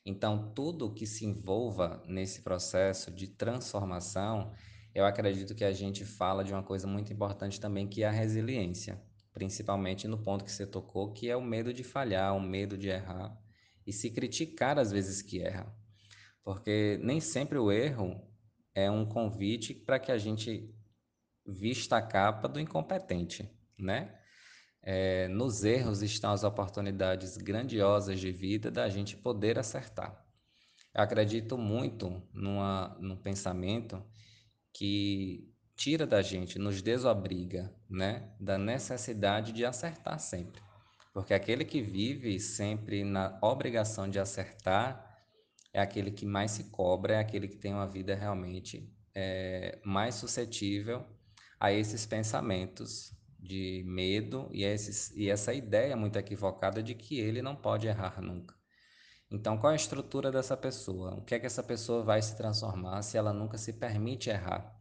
Então, 0.05 0.53
tudo 0.53 0.93
que 0.93 1.07
se 1.07 1.25
envolva 1.25 2.03
nesse 2.07 2.41
processo 2.41 3.09
de 3.09 3.27
transformação, 3.27 4.53
eu 4.93 5.05
acredito 5.05 5.55
que 5.55 5.63
a 5.63 5.71
gente 5.71 6.05
fala 6.05 6.43
de 6.43 6.53
uma 6.53 6.63
coisa 6.63 6.85
muito 6.85 7.11
importante 7.11 7.59
também, 7.59 7.87
que 7.87 8.03
é 8.03 8.07
a 8.07 8.11
resiliência, 8.11 9.01
principalmente 9.33 10.07
no 10.07 10.17
ponto 10.17 10.45
que 10.45 10.51
você 10.51 10.67
tocou, 10.67 11.11
que 11.13 11.29
é 11.29 11.35
o 11.35 11.41
medo 11.41 11.73
de 11.73 11.83
falhar, 11.83 12.35
o 12.35 12.39
medo 12.39 12.77
de 12.77 12.89
errar 12.89 13.37
e 13.87 13.91
se 13.91 14.09
criticar 14.11 14.77
às 14.77 14.91
vezes 14.91 15.21
que 15.21 15.41
erra. 15.41 15.73
Porque 16.43 16.99
nem 17.01 17.19
sempre 17.19 17.57
o 17.57 17.71
erro 17.71 18.32
é 18.75 18.89
um 18.89 19.05
convite 19.05 19.73
para 19.73 19.99
que 19.99 20.11
a 20.11 20.17
gente 20.17 20.73
vista 21.45 21.97
a 21.97 22.01
capa 22.01 22.47
do 22.47 22.59
incompetente, 22.59 23.49
né? 23.77 24.17
É, 24.81 25.27
nos 25.29 25.63
erros 25.63 26.01
estão 26.01 26.31
as 26.31 26.43
oportunidades 26.43 27.37
grandiosas 27.37 28.19
de 28.19 28.31
vida 28.31 28.69
da 28.69 28.89
gente 28.89 29.15
poder 29.15 29.57
acertar. 29.57 30.21
Eu 30.93 31.01
acredito 31.01 31.57
muito 31.57 32.21
numa, 32.33 32.97
num 32.99 33.15
pensamento 33.15 34.05
que 34.73 35.49
tira 35.75 36.05
da 36.05 36.21
gente, 36.21 36.59
nos 36.59 36.81
desobriga, 36.81 37.73
né, 37.89 38.31
da 38.39 38.57
necessidade 38.57 39.53
de 39.53 39.65
acertar 39.65 40.19
sempre. 40.19 40.61
Porque 41.13 41.33
aquele 41.33 41.63
que 41.63 41.81
vive 41.81 42.39
sempre 42.39 43.03
na 43.03 43.37
obrigação 43.41 44.09
de 44.09 44.19
acertar 44.19 45.12
é 45.73 45.81
aquele 45.81 46.11
que 46.11 46.25
mais 46.25 46.51
se 46.51 46.65
cobra, 46.65 47.15
é 47.15 47.19
aquele 47.19 47.47
que 47.47 47.57
tem 47.57 47.73
uma 47.73 47.87
vida 47.87 48.15
realmente 48.15 48.93
é, 49.15 49.79
mais 49.83 50.15
suscetível 50.15 51.05
a 51.59 51.71
esses 51.71 52.05
pensamentos 52.05 53.11
de 53.39 53.83
medo 53.85 54.47
e, 54.51 54.63
esses, 54.63 55.11
e 55.11 55.29
essa 55.29 55.53
ideia 55.53 55.95
muito 55.97 56.17
equivocada 56.17 56.81
de 56.81 56.93
que 56.93 57.19
ele 57.19 57.41
não 57.41 57.55
pode 57.55 57.87
errar 57.87 58.21
nunca. 58.21 58.55
Então, 59.29 59.57
qual 59.57 59.71
é 59.71 59.73
a 59.73 59.75
estrutura 59.75 60.31
dessa 60.31 60.55
pessoa? 60.55 61.15
O 61.15 61.23
que 61.23 61.33
é 61.33 61.39
que 61.39 61.45
essa 61.45 61.63
pessoa 61.63 62.03
vai 62.03 62.21
se 62.21 62.37
transformar 62.37 63.01
se 63.01 63.17
ela 63.17 63.33
nunca 63.33 63.57
se 63.57 63.73
permite 63.73 64.29
errar? 64.29 64.79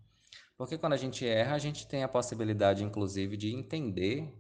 Porque 0.59 0.77
quando 0.77 0.93
a 0.93 0.99
gente 0.99 1.27
erra, 1.27 1.55
a 1.55 1.59
gente 1.59 1.89
tem 1.89 2.03
a 2.05 2.09
possibilidade, 2.09 2.85
inclusive, 2.85 3.37
de 3.37 3.53
entender 3.53 4.33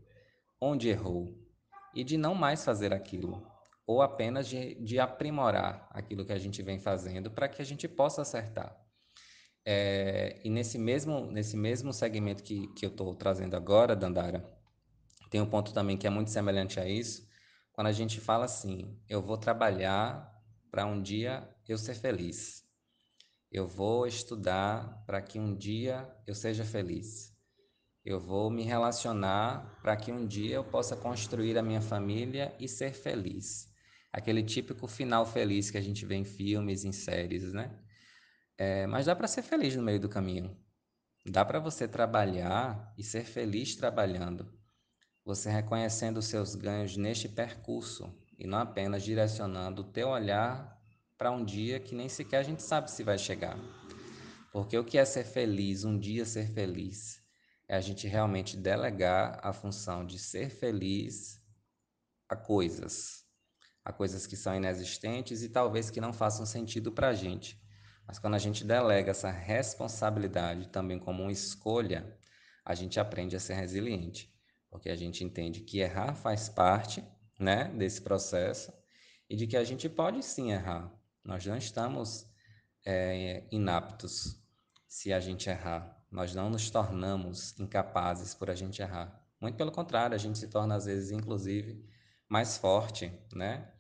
onde 0.60 0.88
errou 0.88 1.36
e 1.94 2.04
de 2.04 2.16
não 2.16 2.34
mais 2.34 2.64
fazer 2.64 2.92
aquilo, 2.92 3.44
ou 3.92 4.02
apenas 4.02 4.48
de, 4.48 4.74
de 4.76 4.98
aprimorar 4.98 5.88
aquilo 5.90 6.24
que 6.24 6.32
a 6.32 6.38
gente 6.38 6.62
vem 6.62 6.78
fazendo 6.78 7.30
para 7.30 7.48
que 7.48 7.60
a 7.60 7.64
gente 7.64 7.86
possa 7.86 8.22
acertar. 8.22 8.76
É, 9.64 10.40
e 10.44 10.50
nesse 10.50 10.78
mesmo, 10.78 11.26
nesse 11.30 11.56
mesmo 11.56 11.92
segmento 11.92 12.42
que, 12.42 12.66
que 12.74 12.84
eu 12.84 12.90
estou 12.90 13.14
trazendo 13.14 13.56
agora, 13.56 13.94
Dandara, 13.94 14.44
tem 15.30 15.40
um 15.40 15.48
ponto 15.48 15.72
também 15.72 15.96
que 15.96 16.06
é 16.06 16.10
muito 16.10 16.30
semelhante 16.30 16.80
a 16.80 16.88
isso. 16.88 17.26
Quando 17.72 17.86
a 17.86 17.92
gente 17.92 18.20
fala 18.20 18.44
assim, 18.44 18.98
eu 19.08 19.22
vou 19.22 19.38
trabalhar 19.38 20.30
para 20.70 20.84
um 20.84 21.00
dia 21.00 21.48
eu 21.68 21.78
ser 21.78 21.94
feliz. 21.94 22.62
Eu 23.50 23.66
vou 23.66 24.06
estudar 24.06 25.02
para 25.06 25.22
que 25.22 25.38
um 25.38 25.54
dia 25.56 26.08
eu 26.26 26.34
seja 26.34 26.64
feliz. 26.64 27.32
Eu 28.04 28.20
vou 28.20 28.50
me 28.50 28.62
relacionar 28.62 29.78
para 29.80 29.96
que 29.96 30.10
um 30.10 30.26
dia 30.26 30.56
eu 30.56 30.64
possa 30.64 30.96
construir 30.96 31.56
a 31.56 31.62
minha 31.62 31.80
família 31.80 32.54
e 32.58 32.66
ser 32.68 32.92
feliz. 32.92 33.71
Aquele 34.12 34.42
típico 34.42 34.86
final 34.86 35.24
feliz 35.24 35.70
que 35.70 35.78
a 35.78 35.80
gente 35.80 36.04
vê 36.04 36.16
em 36.16 36.24
filmes, 36.24 36.84
em 36.84 36.92
séries, 36.92 37.52
né? 37.52 37.70
É, 38.58 38.86
mas 38.86 39.06
dá 39.06 39.16
para 39.16 39.26
ser 39.26 39.42
feliz 39.42 39.74
no 39.74 39.82
meio 39.82 39.98
do 39.98 40.08
caminho. 40.08 40.56
Dá 41.24 41.44
para 41.44 41.58
você 41.58 41.88
trabalhar 41.88 42.92
e 42.98 43.02
ser 43.02 43.24
feliz 43.24 43.74
trabalhando. 43.74 44.52
Você 45.24 45.50
reconhecendo 45.50 46.18
os 46.18 46.26
seus 46.26 46.54
ganhos 46.54 46.96
neste 46.96 47.28
percurso 47.28 48.12
e 48.38 48.46
não 48.46 48.58
apenas 48.58 49.04
direcionando 49.04 49.82
o 49.82 49.92
teu 49.92 50.08
olhar 50.08 50.78
para 51.16 51.30
um 51.30 51.44
dia 51.44 51.78
que 51.78 51.94
nem 51.94 52.08
sequer 52.08 52.38
a 52.38 52.42
gente 52.42 52.62
sabe 52.62 52.90
se 52.90 53.04
vai 53.04 53.16
chegar. 53.16 53.56
Porque 54.52 54.76
o 54.76 54.84
que 54.84 54.98
é 54.98 55.04
ser 55.04 55.24
feliz, 55.24 55.84
um 55.84 55.98
dia 55.98 56.26
ser 56.26 56.52
feliz, 56.52 57.22
é 57.68 57.76
a 57.76 57.80
gente 57.80 58.06
realmente 58.06 58.56
delegar 58.56 59.38
a 59.42 59.52
função 59.52 60.04
de 60.04 60.18
ser 60.18 60.50
feliz 60.50 61.40
a 62.28 62.36
coisas, 62.36 63.21
a 63.84 63.92
coisas 63.92 64.26
que 64.26 64.36
são 64.36 64.54
inexistentes 64.54 65.42
e 65.42 65.48
talvez 65.48 65.90
que 65.90 66.00
não 66.00 66.12
façam 66.12 66.46
sentido 66.46 66.92
para 66.92 67.08
a 67.08 67.14
gente. 67.14 67.60
Mas 68.06 68.18
quando 68.18 68.34
a 68.34 68.38
gente 68.38 68.64
delega 68.64 69.10
essa 69.10 69.30
responsabilidade 69.30 70.68
também 70.68 70.98
como 70.98 71.22
uma 71.22 71.32
escolha, 71.32 72.16
a 72.64 72.74
gente 72.74 73.00
aprende 73.00 73.34
a 73.34 73.40
ser 73.40 73.54
resiliente, 73.54 74.32
porque 74.70 74.88
a 74.88 74.96
gente 74.96 75.24
entende 75.24 75.60
que 75.60 75.78
errar 75.78 76.14
faz 76.14 76.48
parte, 76.48 77.04
né, 77.38 77.64
desse 77.76 78.00
processo 78.00 78.72
e 79.28 79.36
de 79.36 79.46
que 79.46 79.56
a 79.56 79.64
gente 79.64 79.88
pode 79.88 80.22
sim 80.22 80.52
errar. 80.52 80.92
Nós 81.24 81.44
não 81.44 81.56
estamos 81.56 82.26
é, 82.84 83.44
inaptos 83.50 84.40
se 84.86 85.12
a 85.12 85.20
gente 85.20 85.48
errar. 85.48 85.98
Nós 86.10 86.34
não 86.34 86.50
nos 86.50 86.70
tornamos 86.70 87.58
incapazes 87.58 88.34
por 88.34 88.50
a 88.50 88.54
gente 88.54 88.82
errar. 88.82 89.20
Muito 89.40 89.56
pelo 89.56 89.72
contrário, 89.72 90.14
a 90.14 90.18
gente 90.18 90.38
se 90.38 90.48
torna 90.48 90.76
às 90.76 90.84
vezes, 90.84 91.10
inclusive, 91.10 91.84
mais 92.28 92.56
forte, 92.56 93.12
né? 93.34 93.71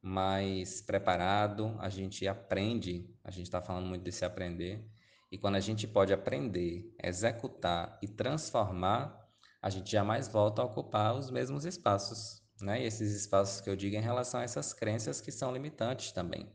Mais 0.00 0.80
preparado, 0.80 1.76
a 1.80 1.88
gente 1.88 2.26
aprende, 2.26 3.12
a 3.24 3.30
gente 3.30 3.46
está 3.46 3.60
falando 3.60 3.86
muito 3.86 4.02
desse 4.02 4.24
aprender, 4.24 4.88
e 5.30 5.36
quando 5.36 5.56
a 5.56 5.60
gente 5.60 5.86
pode 5.86 6.12
aprender, 6.12 6.94
executar 7.02 7.98
e 8.02 8.08
transformar, 8.08 9.28
a 9.60 9.68
gente 9.68 9.90
jamais 9.90 10.28
volta 10.28 10.62
a 10.62 10.64
ocupar 10.64 11.14
os 11.14 11.30
mesmos 11.30 11.64
espaços, 11.64 12.42
né? 12.60 12.80
E 12.82 12.86
esses 12.86 13.14
espaços 13.14 13.60
que 13.60 13.68
eu 13.68 13.76
digo 13.76 13.96
em 13.96 14.00
relação 14.00 14.40
a 14.40 14.44
essas 14.44 14.72
crenças 14.72 15.20
que 15.20 15.32
são 15.32 15.52
limitantes 15.52 16.12
também, 16.12 16.50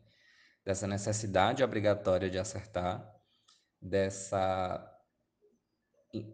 dessa 0.64 0.86
necessidade 0.86 1.62
obrigatória 1.62 2.30
de 2.30 2.38
acertar, 2.38 3.06
dessa 3.80 4.90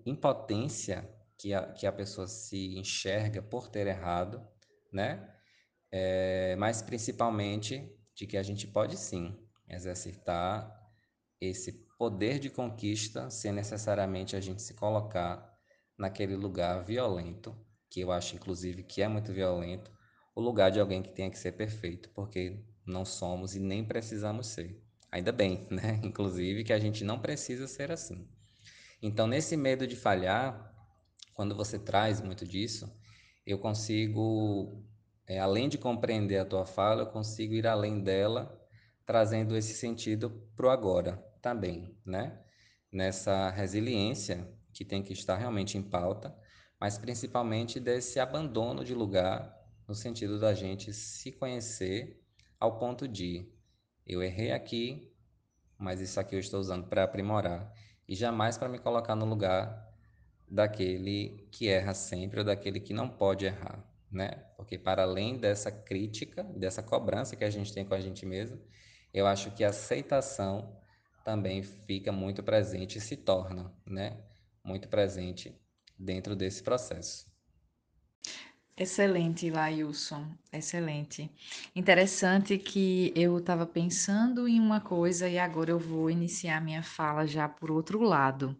impotência 0.06 1.08
que 1.36 1.52
a, 1.52 1.72
que 1.72 1.86
a 1.86 1.92
pessoa 1.92 2.26
se 2.26 2.78
enxerga 2.78 3.42
por 3.42 3.68
ter 3.68 3.86
errado, 3.86 4.46
né? 4.92 5.39
É, 5.92 6.54
mas 6.56 6.82
principalmente 6.82 7.90
de 8.14 8.26
que 8.26 8.36
a 8.36 8.42
gente 8.42 8.66
pode 8.66 8.96
sim 8.96 9.36
exercitar 9.68 10.70
esse 11.40 11.72
poder 11.98 12.38
de 12.38 12.50
conquista 12.50 13.30
sem 13.30 13.52
necessariamente 13.52 14.36
a 14.36 14.40
gente 14.40 14.62
se 14.62 14.74
colocar 14.74 15.50
naquele 15.98 16.36
lugar 16.36 16.84
violento, 16.84 17.56
que 17.90 18.00
eu 18.00 18.12
acho 18.12 18.36
inclusive 18.36 18.82
que 18.82 19.02
é 19.02 19.08
muito 19.08 19.32
violento, 19.32 19.90
o 20.34 20.40
lugar 20.40 20.70
de 20.70 20.80
alguém 20.80 21.02
que 21.02 21.12
tenha 21.12 21.30
que 21.30 21.38
ser 21.38 21.52
perfeito, 21.52 22.10
porque 22.14 22.64
não 22.86 23.04
somos 23.04 23.54
e 23.54 23.60
nem 23.60 23.84
precisamos 23.84 24.48
ser. 24.48 24.82
Ainda 25.10 25.32
bem, 25.32 25.66
né? 25.70 26.00
Inclusive 26.02 26.64
que 26.64 26.72
a 26.72 26.78
gente 26.78 27.04
não 27.04 27.18
precisa 27.18 27.66
ser 27.66 27.90
assim. 27.90 28.28
Então, 29.02 29.26
nesse 29.26 29.56
medo 29.56 29.86
de 29.86 29.96
falhar, 29.96 30.74
quando 31.34 31.54
você 31.54 31.78
traz 31.78 32.20
muito 32.20 32.46
disso, 32.46 32.90
eu 33.46 33.58
consigo, 33.58 34.84
é, 35.30 35.38
além 35.38 35.68
de 35.68 35.78
compreender 35.78 36.38
a 36.38 36.44
tua 36.44 36.66
fala, 36.66 37.02
eu 37.02 37.06
consigo 37.06 37.54
ir 37.54 37.64
além 37.64 38.02
dela, 38.02 38.60
trazendo 39.06 39.56
esse 39.56 39.74
sentido 39.74 40.28
para 40.56 40.66
o 40.66 40.70
agora 40.70 41.24
também, 41.40 41.96
né? 42.04 42.42
Nessa 42.90 43.48
resiliência 43.48 44.52
que 44.74 44.84
tem 44.84 45.04
que 45.04 45.12
estar 45.12 45.36
realmente 45.36 45.78
em 45.78 45.82
pauta, 45.84 46.36
mas 46.80 46.98
principalmente 46.98 47.78
desse 47.78 48.18
abandono 48.18 48.84
de 48.84 48.92
lugar, 48.92 49.56
no 49.86 49.94
sentido 49.94 50.40
da 50.40 50.52
gente 50.52 50.92
se 50.92 51.30
conhecer 51.30 52.20
ao 52.58 52.76
ponto 52.80 53.06
de 53.06 53.48
eu 54.04 54.20
errei 54.24 54.50
aqui, 54.50 55.14
mas 55.78 56.00
isso 56.00 56.18
aqui 56.18 56.34
eu 56.34 56.40
estou 56.40 56.58
usando 56.58 56.88
para 56.88 57.04
aprimorar 57.04 57.72
e 58.08 58.16
jamais 58.16 58.58
para 58.58 58.68
me 58.68 58.80
colocar 58.80 59.14
no 59.14 59.26
lugar 59.26 59.94
daquele 60.50 61.46
que 61.52 61.68
erra 61.68 61.94
sempre 61.94 62.40
ou 62.40 62.44
daquele 62.44 62.80
que 62.80 62.92
não 62.92 63.08
pode 63.08 63.46
errar, 63.46 63.89
né? 64.10 64.30
Porque 64.56 64.78
para 64.78 65.02
além 65.02 65.38
dessa 65.38 65.70
crítica, 65.70 66.42
dessa 66.44 66.82
cobrança 66.82 67.36
que 67.36 67.44
a 67.44 67.50
gente 67.50 67.72
tem 67.72 67.84
com 67.84 67.94
a 67.94 68.00
gente 68.00 68.26
mesmo, 68.26 68.60
eu 69.12 69.26
acho 69.26 69.50
que 69.52 69.64
a 69.64 69.70
aceitação 69.70 70.78
também 71.24 71.62
fica 71.62 72.12
muito 72.12 72.42
presente 72.42 72.98
e 72.98 73.00
se 73.00 73.16
torna, 73.16 73.72
né, 73.86 74.24
muito 74.64 74.88
presente 74.88 75.54
dentro 75.98 76.34
desse 76.34 76.62
processo. 76.62 77.30
Excelente, 78.76 79.50
Lailson, 79.50 80.26
excelente. 80.50 81.30
Interessante 81.76 82.56
que 82.56 83.12
eu 83.14 83.36
estava 83.38 83.66
pensando 83.66 84.48
em 84.48 84.58
uma 84.58 84.80
coisa 84.80 85.28
e 85.28 85.38
agora 85.38 85.70
eu 85.70 85.78
vou 85.78 86.08
iniciar 86.10 86.62
minha 86.62 86.82
fala 86.82 87.26
já 87.26 87.46
por 87.46 87.70
outro 87.70 88.00
lado. 88.00 88.56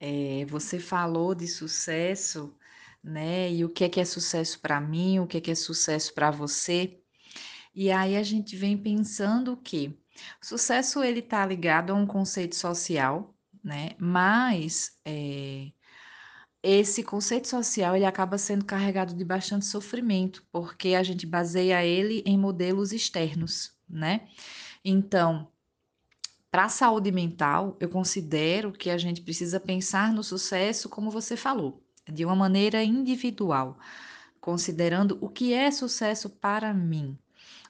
É, 0.00 0.44
você 0.46 0.78
falou 0.80 1.34
de 1.34 1.46
sucesso, 1.46 2.54
né? 3.02 3.52
E 3.52 3.64
o 3.64 3.68
que 3.68 3.84
é 3.84 3.88
que 3.88 4.00
é 4.00 4.04
sucesso 4.04 4.60
para 4.60 4.80
mim, 4.80 5.18
o 5.20 5.26
que 5.26 5.38
é 5.38 5.40
que 5.40 5.50
é 5.50 5.54
sucesso 5.54 6.12
para 6.14 6.30
você? 6.30 7.00
E 7.74 7.90
aí 7.90 8.16
a 8.16 8.22
gente 8.22 8.56
vem 8.56 8.76
pensando 8.76 9.56
que 9.56 9.98
sucesso 10.40 11.04
ele 11.04 11.20
está 11.20 11.44
ligado 11.46 11.92
a 11.92 11.94
um 11.94 12.06
conceito 12.06 12.56
social, 12.56 13.34
né? 13.62 13.90
Mas 13.98 14.98
é, 15.04 15.70
esse 16.62 17.04
conceito 17.04 17.48
social 17.48 17.94
ele 17.94 18.04
acaba 18.04 18.38
sendo 18.38 18.64
carregado 18.64 19.14
de 19.14 19.24
bastante 19.24 19.66
sofrimento, 19.66 20.44
porque 20.50 20.94
a 20.94 21.02
gente 21.02 21.26
baseia 21.26 21.84
ele 21.84 22.22
em 22.26 22.38
modelos 22.38 22.92
externos, 22.92 23.76
né? 23.88 24.28
Então, 24.84 25.48
para 26.50 26.64
a 26.64 26.68
saúde 26.68 27.12
mental, 27.12 27.76
eu 27.78 27.88
considero 27.88 28.72
que 28.72 28.88
a 28.88 28.96
gente 28.96 29.20
precisa 29.20 29.60
pensar 29.60 30.12
no 30.12 30.24
sucesso, 30.24 30.88
como 30.88 31.10
você 31.10 31.36
falou, 31.36 31.85
de 32.12 32.24
uma 32.24 32.36
maneira 32.36 32.82
individual, 32.82 33.78
considerando 34.40 35.18
o 35.20 35.28
que 35.28 35.52
é 35.52 35.70
sucesso 35.70 36.30
para 36.30 36.72
mim. 36.72 37.18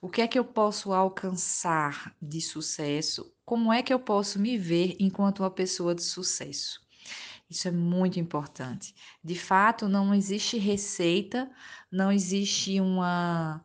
O 0.01 0.09
que 0.09 0.21
é 0.21 0.29
que 0.29 0.39
eu 0.39 0.45
posso 0.45 0.93
alcançar 0.93 2.15
de 2.21 2.41
sucesso? 2.41 3.33
Como 3.45 3.73
é 3.73 3.83
que 3.83 3.93
eu 3.93 3.99
posso 3.99 4.39
me 4.39 4.59
ver 4.59 4.97
enquanto 5.01 5.41
uma 5.41 5.51
pessoa 5.51 5.95
de 5.95 6.03
sucesso? 6.03 6.81
Isso 7.49 7.69
é 7.69 7.71
muito 7.71 8.19
importante. 8.19 8.95
De 9.23 9.39
fato, 9.39 9.89
não 9.89 10.15
existe 10.15 10.59
receita, 10.59 11.51
não 11.91 12.11
existe 12.11 12.81
uma, 12.81 13.65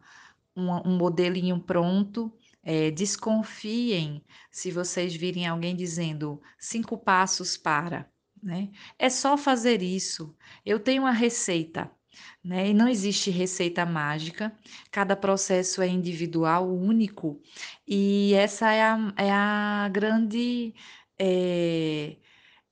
uma 0.56 0.88
um 0.88 0.98
modelinho 0.98 1.60
pronto. 1.60 2.32
É, 2.64 2.92
desconfiem 2.92 4.24
se 4.52 4.72
vocês 4.72 5.16
virem 5.16 5.48
alguém 5.48 5.76
dizendo 5.76 6.42
cinco 6.60 6.96
passos 6.98 7.58
para, 7.58 8.08
né? 8.42 8.70
É 8.98 9.10
só 9.10 9.38
fazer 9.38 9.82
isso. 9.82 10.36
Eu 10.66 10.80
tenho 10.80 11.04
uma 11.04 11.12
receita, 11.12 11.92
né? 12.44 12.70
E 12.70 12.74
não 12.74 12.88
existe 12.88 13.30
receita 13.32 13.86
mágica. 13.86 14.52
Cada 14.92 15.16
processo 15.16 15.82
é 15.82 15.88
individual, 15.88 16.70
único. 16.70 17.42
E 17.88 18.34
essa 18.34 18.72
é 18.72 18.82
a, 18.84 19.14
é 19.18 19.32
a 19.32 19.90
grande 19.92 20.74
é, 21.20 22.18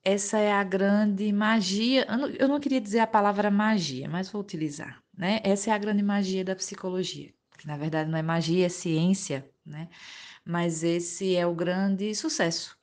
essa 0.04 0.38
é 0.38 0.52
a 0.52 0.64
grande 0.64 1.32
magia. 1.32 2.06
Eu 2.08 2.18
não, 2.18 2.28
eu 2.30 2.48
não 2.48 2.60
queria 2.60 2.80
dizer 2.80 3.00
a 3.00 3.06
palavra 3.06 3.50
magia, 3.50 4.08
mas 4.08 4.30
vou 4.30 4.40
utilizar, 4.42 5.02
né? 5.16 5.40
Essa 5.44 5.70
é 5.70 5.72
a 5.74 5.78
grande 5.78 6.02
magia 6.02 6.44
da 6.44 6.56
psicologia, 6.56 7.32
que 7.58 7.66
na 7.66 7.76
verdade 7.76 8.10
não 8.10 8.18
é 8.18 8.22
magia, 8.22 8.66
é 8.66 8.68
ciência, 8.68 9.48
né? 9.64 9.88
Mas 10.44 10.82
esse 10.82 11.36
é 11.36 11.46
o 11.46 11.54
grande 11.54 12.14
sucesso 12.14 12.79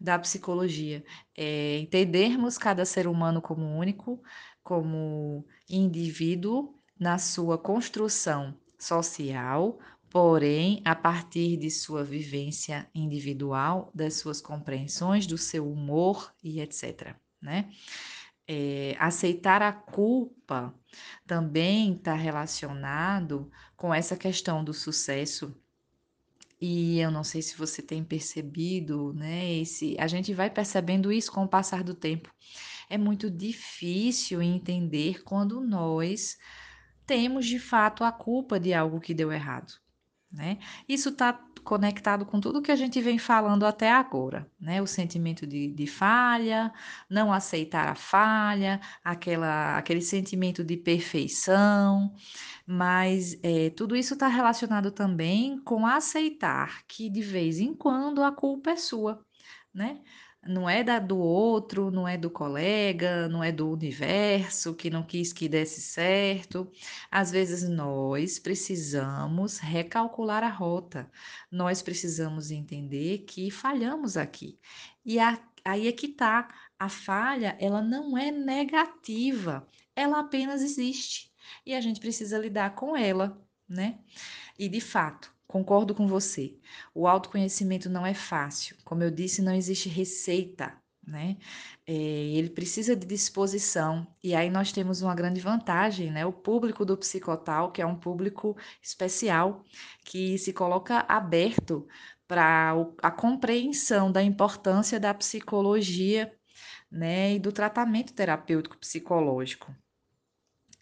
da 0.00 0.18
psicologia, 0.18 1.04
é 1.36 1.78
entendermos 1.78 2.58
cada 2.58 2.84
ser 2.84 3.06
humano 3.06 3.40
como 3.40 3.64
único, 3.76 4.22
como 4.62 5.46
indivíduo 5.68 6.74
na 6.98 7.18
sua 7.18 7.58
construção 7.58 8.58
social, 8.78 9.78
porém, 10.10 10.80
a 10.84 10.94
partir 10.94 11.56
de 11.56 11.70
sua 11.70 12.02
vivência 12.02 12.88
individual, 12.94 13.90
das 13.94 14.14
suas 14.14 14.40
compreensões, 14.40 15.26
do 15.26 15.36
seu 15.36 15.70
humor 15.70 16.32
e 16.42 16.60
etc. 16.60 17.14
Né? 17.40 17.70
É, 18.48 18.96
aceitar 18.98 19.60
a 19.60 19.72
culpa 19.72 20.74
também 21.26 21.94
está 21.94 22.14
relacionado 22.14 23.50
com 23.76 23.92
essa 23.92 24.16
questão 24.16 24.64
do 24.64 24.72
sucesso. 24.72 25.54
E 26.60 26.98
eu 26.98 27.10
não 27.10 27.22
sei 27.22 27.42
se 27.42 27.56
você 27.56 27.82
tem 27.82 28.02
percebido, 28.02 29.12
né? 29.12 29.52
Esse, 29.56 29.94
a 29.98 30.06
gente 30.06 30.32
vai 30.32 30.48
percebendo 30.48 31.12
isso 31.12 31.30
com 31.30 31.44
o 31.44 31.48
passar 31.48 31.84
do 31.84 31.94
tempo. 31.94 32.32
É 32.88 32.96
muito 32.96 33.30
difícil 33.30 34.40
entender 34.40 35.22
quando 35.22 35.60
nós 35.60 36.38
temos 37.06 37.46
de 37.46 37.58
fato 37.58 38.04
a 38.04 38.10
culpa 38.10 38.58
de 38.58 38.72
algo 38.72 39.00
que 39.00 39.14
deu 39.14 39.30
errado. 39.30 39.74
Né? 40.32 40.58
Isso 40.88 41.10
está 41.10 41.45
conectado 41.66 42.24
com 42.24 42.40
tudo 42.40 42.62
que 42.62 42.70
a 42.72 42.76
gente 42.76 43.00
vem 43.02 43.18
falando 43.18 43.66
até 43.66 43.90
agora, 43.90 44.50
né? 44.58 44.80
O 44.80 44.86
sentimento 44.86 45.46
de, 45.46 45.72
de 45.72 45.86
falha, 45.86 46.72
não 47.10 47.32
aceitar 47.32 47.88
a 47.88 47.94
falha, 47.96 48.80
aquela, 49.04 49.76
aquele 49.76 50.00
sentimento 50.00 50.64
de 50.64 50.76
perfeição, 50.76 52.14
mas 52.66 53.36
é, 53.42 53.70
tudo 53.70 53.96
isso 53.96 54.14
está 54.14 54.28
relacionado 54.28 54.92
também 54.92 55.58
com 55.60 55.84
aceitar 55.86 56.82
que 56.86 57.10
de 57.10 57.20
vez 57.20 57.58
em 57.58 57.74
quando 57.74 58.22
a 58.22 58.30
culpa 58.32 58.70
é 58.70 58.76
sua, 58.76 59.24
né? 59.74 60.00
Não 60.48 60.68
é 60.68 60.82
da 60.82 60.98
do 60.98 61.18
outro, 61.18 61.90
não 61.90 62.06
é 62.06 62.16
do 62.16 62.30
colega, 62.30 63.28
não 63.28 63.42
é 63.42 63.52
do 63.52 63.70
universo 63.70 64.74
que 64.74 64.90
não 64.90 65.02
quis 65.02 65.32
que 65.32 65.48
desse 65.48 65.80
certo. 65.80 66.70
Às 67.10 67.30
vezes 67.30 67.68
nós 67.68 68.38
precisamos 68.38 69.58
recalcular 69.58 70.42
a 70.42 70.48
rota, 70.48 71.10
nós 71.50 71.82
precisamos 71.82 72.50
entender 72.50 73.18
que 73.26 73.50
falhamos 73.50 74.16
aqui. 74.16 74.58
E 75.04 75.18
a, 75.18 75.38
aí 75.64 75.88
é 75.88 75.92
que 75.92 76.08
tá, 76.08 76.48
a 76.78 76.88
falha, 76.88 77.56
ela 77.60 77.82
não 77.82 78.16
é 78.16 78.30
negativa, 78.30 79.66
ela 79.94 80.20
apenas 80.20 80.62
existe. 80.62 81.32
E 81.64 81.74
a 81.74 81.80
gente 81.80 82.00
precisa 82.00 82.38
lidar 82.38 82.74
com 82.74 82.96
ela, 82.96 83.40
né? 83.68 83.98
E 84.58 84.68
de 84.68 84.80
fato, 84.80 85.35
Concordo 85.46 85.94
com 85.94 86.06
você. 86.06 86.58
O 86.94 87.06
autoconhecimento 87.06 87.88
não 87.88 88.04
é 88.04 88.14
fácil. 88.14 88.76
Como 88.84 89.02
eu 89.02 89.10
disse, 89.10 89.40
não 89.40 89.54
existe 89.54 89.88
receita, 89.88 90.76
né? 91.06 91.36
É, 91.86 91.92
ele 91.92 92.50
precisa 92.50 92.96
de 92.96 93.06
disposição. 93.06 94.06
E 94.22 94.34
aí 94.34 94.50
nós 94.50 94.72
temos 94.72 95.02
uma 95.02 95.14
grande 95.14 95.40
vantagem, 95.40 96.10
né? 96.10 96.26
O 96.26 96.32
público 96.32 96.84
do 96.84 96.96
Psicotal, 96.96 97.70
que 97.70 97.80
é 97.80 97.86
um 97.86 97.96
público 97.96 98.56
especial, 98.82 99.64
que 100.04 100.36
se 100.36 100.52
coloca 100.52 101.04
aberto 101.08 101.86
para 102.26 102.74
a 103.02 103.10
compreensão 103.10 104.10
da 104.10 104.22
importância 104.22 104.98
da 104.98 105.14
psicologia, 105.14 106.34
né? 106.90 107.34
E 107.34 107.38
do 107.38 107.52
tratamento 107.52 108.12
terapêutico 108.12 108.76
psicológico. 108.78 109.72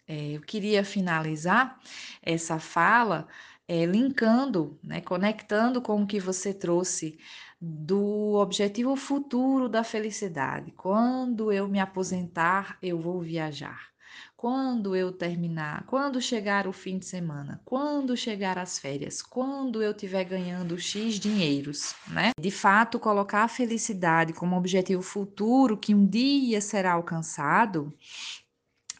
É, 0.07 0.31
eu 0.33 0.41
queria 0.41 0.83
finalizar 0.83 1.79
essa 2.21 2.59
fala 2.59 3.27
é, 3.67 3.85
linkando, 3.85 4.79
né, 4.83 5.01
conectando 5.01 5.81
com 5.81 6.01
o 6.01 6.07
que 6.07 6.19
você 6.19 6.53
trouxe 6.53 7.17
do 7.59 8.35
objetivo 8.35 8.95
futuro 8.95 9.67
da 9.67 9.83
felicidade. 9.83 10.71
Quando 10.71 11.51
eu 11.51 11.67
me 11.67 11.79
aposentar, 11.79 12.77
eu 12.81 12.99
vou 12.99 13.21
viajar. 13.21 13.89
Quando 14.37 14.95
eu 14.95 15.11
terminar, 15.11 15.85
quando 15.87 16.21
chegar 16.21 16.67
o 16.67 16.73
fim 16.73 16.99
de 16.99 17.05
semana, 17.05 17.59
quando 17.65 18.15
chegar 18.15 18.57
as 18.57 18.77
férias, 18.77 19.21
quando 19.21 19.81
eu 19.81 19.91
estiver 19.91 20.23
ganhando 20.23 20.77
X 20.77 21.15
dinheiros, 21.19 21.95
né? 22.09 22.31
De 22.39 22.51
fato, 22.51 22.99
colocar 22.99 23.43
a 23.43 23.47
felicidade 23.47 24.33
como 24.33 24.55
objetivo 24.55 25.01
futuro 25.01 25.77
que 25.77 25.95
um 25.95 26.05
dia 26.05 26.61
será 26.61 26.93
alcançado, 26.93 27.91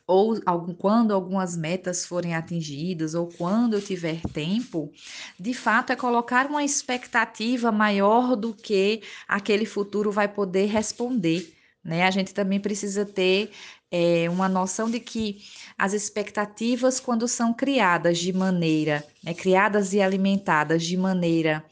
ou 0.07 0.39
algum, 0.45 0.73
quando 0.73 1.13
algumas 1.13 1.57
metas 1.57 2.05
forem 2.05 2.35
atingidas, 2.35 3.15
ou 3.15 3.27
quando 3.27 3.73
eu 3.73 3.81
tiver 3.81 4.21
tempo, 4.33 4.91
de 5.39 5.53
fato 5.53 5.91
é 5.91 5.95
colocar 5.95 6.45
uma 6.47 6.63
expectativa 6.63 7.71
maior 7.71 8.35
do 8.35 8.53
que 8.53 9.01
aquele 9.27 9.65
futuro 9.65 10.11
vai 10.11 10.27
poder 10.27 10.67
responder. 10.67 11.53
Né? 11.83 12.03
A 12.03 12.11
gente 12.11 12.33
também 12.33 12.59
precisa 12.59 13.05
ter 13.05 13.51
é, 13.91 14.29
uma 14.29 14.49
noção 14.49 14.89
de 14.89 14.99
que 14.99 15.37
as 15.77 15.93
expectativas, 15.93 16.99
quando 16.99 17.27
são 17.27 17.53
criadas 17.53 18.17
de 18.17 18.33
maneira, 18.33 19.05
né, 19.23 19.33
criadas 19.33 19.93
e 19.93 20.01
alimentadas 20.01 20.83
de 20.83 20.97
maneira 20.97 21.63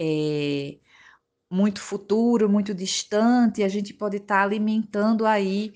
é, 0.00 0.76
muito 1.50 1.80
futuro, 1.80 2.48
muito 2.48 2.72
distante, 2.74 3.62
a 3.62 3.68
gente 3.68 3.92
pode 3.92 4.18
estar 4.18 4.36
tá 4.36 4.42
alimentando 4.42 5.26
aí 5.26 5.72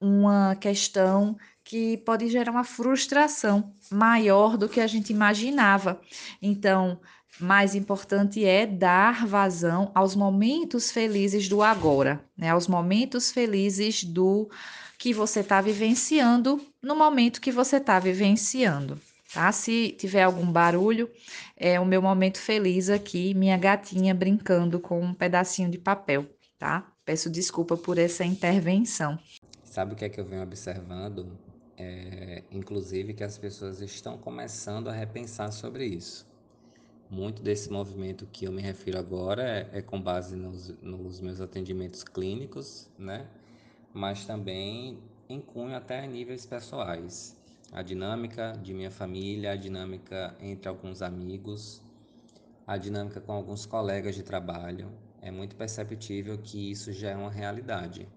uma 0.00 0.56
questão 0.56 1.36
que 1.68 1.98
pode 1.98 2.28
gerar 2.28 2.50
uma 2.50 2.64
frustração 2.64 3.74
maior 3.90 4.56
do 4.56 4.70
que 4.70 4.80
a 4.80 4.86
gente 4.86 5.12
imaginava. 5.12 6.00
Então, 6.40 6.98
mais 7.38 7.74
importante 7.74 8.42
é 8.42 8.64
dar 8.64 9.26
vazão 9.26 9.92
aos 9.94 10.16
momentos 10.16 10.90
felizes 10.90 11.46
do 11.46 11.62
agora, 11.62 12.24
né? 12.34 12.48
Aos 12.48 12.66
momentos 12.66 13.30
felizes 13.30 14.02
do 14.02 14.48
que 14.96 15.12
você 15.12 15.40
está 15.40 15.60
vivenciando 15.60 16.58
no 16.82 16.96
momento 16.96 17.38
que 17.38 17.52
você 17.52 17.76
está 17.76 17.98
vivenciando, 17.98 18.98
tá? 19.34 19.52
Se 19.52 19.94
tiver 19.98 20.22
algum 20.22 20.50
barulho, 20.50 21.10
é 21.54 21.78
o 21.78 21.84
meu 21.84 22.00
momento 22.00 22.38
feliz 22.38 22.88
aqui, 22.88 23.34
minha 23.34 23.58
gatinha 23.58 24.14
brincando 24.14 24.80
com 24.80 25.02
um 25.02 25.12
pedacinho 25.12 25.70
de 25.70 25.76
papel, 25.76 26.24
tá? 26.58 26.90
Peço 27.04 27.28
desculpa 27.28 27.76
por 27.76 27.98
essa 27.98 28.24
intervenção. 28.24 29.18
Sabe 29.64 29.92
o 29.92 29.96
que 29.96 30.06
é 30.06 30.08
que 30.08 30.18
eu 30.18 30.24
venho 30.24 30.42
observando? 30.42 31.38
É, 31.78 32.42
inclusive 32.50 33.14
que 33.14 33.22
as 33.22 33.38
pessoas 33.38 33.80
estão 33.80 34.18
começando 34.18 34.88
a 34.88 34.92
repensar 34.92 35.52
sobre 35.52 35.86
isso. 35.86 36.26
Muito 37.08 37.40
desse 37.40 37.70
movimento 37.70 38.26
que 38.26 38.44
eu 38.44 38.52
me 38.52 38.60
refiro 38.60 38.98
agora 38.98 39.42
é, 39.42 39.78
é 39.78 39.82
com 39.82 40.00
base 40.00 40.36
nos, 40.36 40.68
nos, 40.82 41.20
meus 41.20 41.40
atendimentos 41.40 42.02
clínicos, 42.02 42.90
né? 42.98 43.26
Mas 43.94 44.26
também 44.26 44.98
em 45.28 45.40
cunho 45.40 45.76
até 45.76 46.06
níveis 46.06 46.44
pessoais. 46.44 47.36
A 47.72 47.80
dinâmica 47.82 48.52
de 48.62 48.74
minha 48.74 48.90
família, 48.90 49.52
a 49.52 49.56
dinâmica 49.56 50.36
entre 50.40 50.68
alguns 50.68 51.00
amigos, 51.00 51.80
a 52.66 52.76
dinâmica 52.76 53.20
com 53.20 53.32
alguns 53.32 53.64
colegas 53.64 54.14
de 54.14 54.22
trabalho. 54.22 54.90
É 55.22 55.30
muito 55.30 55.56
perceptível 55.56 56.36
que 56.38 56.70
isso 56.70 56.92
já 56.92 57.10
é 57.10 57.16
uma 57.16 57.30
realidade. 57.30 58.08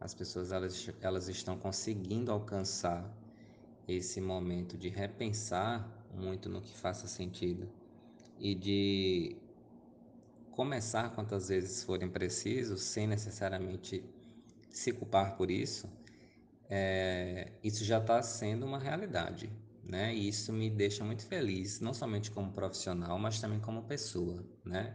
As 0.00 0.14
pessoas 0.14 0.52
elas, 0.52 0.88
elas 1.00 1.28
estão 1.28 1.58
conseguindo 1.58 2.30
alcançar 2.30 3.12
esse 3.86 4.20
momento 4.20 4.76
de 4.76 4.88
repensar 4.88 6.06
muito 6.14 6.48
no 6.48 6.60
que 6.60 6.76
faça 6.76 7.06
sentido 7.06 7.68
e 8.38 8.54
de 8.54 9.36
começar 10.50 11.14
quantas 11.14 11.48
vezes 11.48 11.82
forem 11.84 12.08
precisos, 12.08 12.82
sem 12.82 13.06
necessariamente 13.06 14.04
se 14.70 14.92
culpar 14.92 15.36
por 15.36 15.50
isso, 15.50 15.88
é, 16.68 17.52
isso 17.62 17.84
já 17.84 17.98
está 17.98 18.22
sendo 18.22 18.66
uma 18.66 18.78
realidade, 18.78 19.50
né? 19.82 20.14
E 20.14 20.28
isso 20.28 20.52
me 20.52 20.68
deixa 20.68 21.04
muito 21.04 21.24
feliz, 21.26 21.80
não 21.80 21.94
somente 21.94 22.30
como 22.30 22.52
profissional, 22.52 23.18
mas 23.18 23.40
também 23.40 23.60
como 23.60 23.84
pessoa, 23.84 24.44
né? 24.64 24.94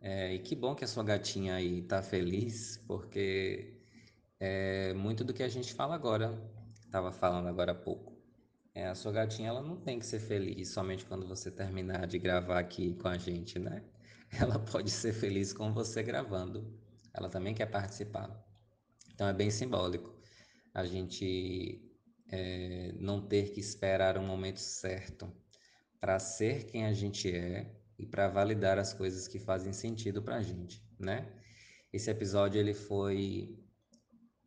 É, 0.00 0.34
e 0.34 0.38
que 0.40 0.56
bom 0.56 0.74
que 0.74 0.84
a 0.84 0.88
sua 0.88 1.04
gatinha 1.04 1.54
aí 1.54 1.80
está 1.80 2.02
feliz, 2.02 2.76
porque 2.86 3.81
é 4.44 4.92
muito 4.94 5.22
do 5.22 5.32
que 5.32 5.44
a 5.44 5.48
gente 5.48 5.72
fala 5.72 5.94
agora, 5.94 6.36
estava 6.84 7.12
falando 7.12 7.46
agora 7.46 7.70
há 7.70 7.74
pouco. 7.76 8.20
É, 8.74 8.88
a 8.88 8.94
sua 8.94 9.12
gatinha 9.12 9.50
ela 9.50 9.62
não 9.62 9.76
tem 9.76 10.00
que 10.00 10.04
ser 10.04 10.18
feliz 10.18 10.70
somente 10.70 11.04
quando 11.04 11.28
você 11.28 11.48
terminar 11.48 12.08
de 12.08 12.18
gravar 12.18 12.58
aqui 12.58 12.94
com 12.94 13.06
a 13.06 13.16
gente, 13.16 13.60
né? 13.60 13.84
Ela 14.40 14.58
pode 14.58 14.90
ser 14.90 15.12
feliz 15.12 15.52
com 15.52 15.72
você 15.72 16.02
gravando. 16.02 16.76
Ela 17.14 17.28
também 17.28 17.54
quer 17.54 17.66
participar. 17.66 18.44
Então 19.14 19.28
é 19.28 19.32
bem 19.32 19.48
simbólico 19.48 20.12
a 20.74 20.84
gente 20.86 21.80
é, 22.28 22.92
não 22.98 23.24
ter 23.24 23.52
que 23.52 23.60
esperar 23.60 24.18
um 24.18 24.26
momento 24.26 24.58
certo 24.58 25.32
para 26.00 26.18
ser 26.18 26.64
quem 26.64 26.84
a 26.86 26.92
gente 26.92 27.30
é 27.30 27.70
e 27.96 28.04
para 28.04 28.26
validar 28.26 28.76
as 28.76 28.92
coisas 28.92 29.28
que 29.28 29.38
fazem 29.38 29.72
sentido 29.72 30.20
para 30.20 30.36
a 30.38 30.42
gente, 30.42 30.82
né? 30.98 31.32
Esse 31.92 32.10
episódio 32.10 32.58
ele 32.58 32.74
foi 32.74 33.61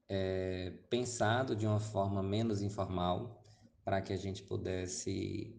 é, 0.10 0.72
pensado 0.90 1.56
de 1.56 1.66
uma 1.66 1.80
forma 1.80 2.22
menos 2.22 2.62
informal 2.62 3.42
para 3.84 4.02
que 4.02 4.14
a 4.14 4.18
gente 4.18 4.44
pudesse 4.44 5.56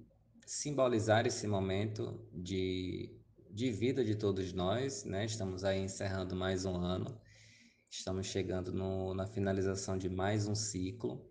simbolizar 0.47 1.27
esse 1.27 1.47
momento 1.47 2.29
de, 2.33 3.21
de 3.51 3.71
vida 3.73 4.05
de 4.05 4.15
todos 4.15 4.53
nós, 4.53 5.05
né? 5.05 5.25
Estamos 5.25 5.65
aí 5.65 5.81
encerrando 5.81 6.37
mais 6.37 6.65
um 6.65 6.77
ano, 6.77 7.21
estamos 7.91 8.27
chegando 8.27 8.73
no, 8.73 9.15
na 9.15 9.27
finalização 9.27 9.99
de 9.99 10.09
mais 10.09 10.47
um 10.47 10.55
ciclo 10.55 11.29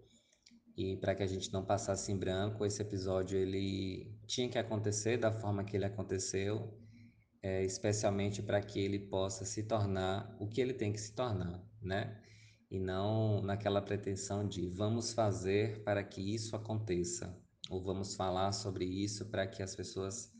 e 0.77 0.97
para 0.97 1.15
que 1.15 1.23
a 1.23 1.27
gente 1.27 1.51
não 1.53 1.63
passasse 1.63 2.11
em 2.11 2.17
branco, 2.17 2.65
esse 2.65 2.81
episódio 2.81 3.37
ele 3.37 4.13
tinha 4.27 4.49
que 4.49 4.57
acontecer 4.57 5.17
da 5.17 5.31
forma 5.31 5.63
que 5.63 5.77
ele 5.77 5.85
aconteceu, 5.85 6.77
é, 7.41 7.63
especialmente 7.63 8.41
para 8.41 8.61
que 8.61 8.79
ele 8.79 8.99
possa 8.99 9.45
se 9.45 9.63
tornar 9.63 10.35
o 10.37 10.47
que 10.47 10.59
ele 10.59 10.73
tem 10.73 10.91
que 10.91 10.99
se 10.99 11.13
tornar, 11.13 11.63
né? 11.81 12.21
E 12.69 12.79
não 12.79 13.41
naquela 13.41 13.81
pretensão 13.81 14.47
de 14.47 14.67
vamos 14.67 15.13
fazer 15.13 15.83
para 15.83 16.03
que 16.03 16.21
isso 16.21 16.55
aconteça, 16.55 17.37
ou 17.69 17.81
vamos 17.81 18.15
falar 18.15 18.51
sobre 18.51 18.85
isso 18.85 19.25
para 19.25 19.47
que 19.47 19.61
as 19.61 19.75
pessoas 19.75 20.31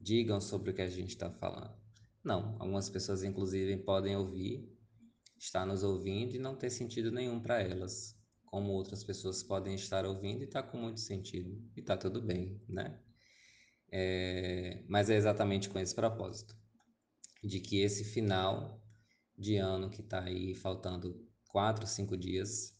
digam 0.00 0.40
sobre 0.40 0.70
o 0.70 0.74
que 0.74 0.82
a 0.82 0.88
gente 0.88 1.10
está 1.10 1.30
falando. 1.30 1.74
Não, 2.22 2.56
algumas 2.58 2.88
pessoas, 2.88 3.22
inclusive, 3.22 3.76
podem 3.78 4.16
ouvir, 4.16 4.68
estar 5.38 5.66
nos 5.66 5.82
ouvindo 5.82 6.34
e 6.34 6.38
não 6.38 6.56
ter 6.56 6.70
sentido 6.70 7.10
nenhum 7.10 7.40
para 7.40 7.60
elas, 7.60 8.18
como 8.46 8.72
outras 8.72 9.04
pessoas 9.04 9.42
podem 9.42 9.74
estar 9.74 10.06
ouvindo 10.06 10.42
e 10.42 10.44
está 10.44 10.62
com 10.62 10.78
muito 10.78 11.00
sentido, 11.00 11.62
e 11.76 11.80
está 11.80 11.96
tudo 11.96 12.22
bem, 12.22 12.60
né? 12.68 12.98
É, 13.90 14.82
mas 14.88 15.10
é 15.10 15.16
exatamente 15.16 15.68
com 15.68 15.78
esse 15.78 15.94
propósito, 15.94 16.56
de 17.42 17.60
que 17.60 17.80
esse 17.80 18.04
final 18.04 18.82
de 19.36 19.56
ano 19.56 19.90
que 19.90 20.00
está 20.00 20.22
aí 20.22 20.54
faltando 20.54 21.28
quatro, 21.54 21.86
cinco 21.86 22.16
dias 22.16 22.76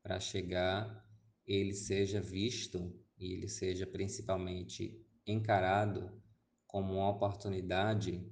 para 0.00 0.20
chegar, 0.20 1.04
ele 1.44 1.74
seja 1.74 2.20
visto 2.20 2.96
e 3.18 3.32
ele 3.32 3.48
seja 3.48 3.84
principalmente 3.84 5.04
encarado 5.26 6.22
como 6.64 6.94
uma 6.94 7.10
oportunidade 7.10 8.24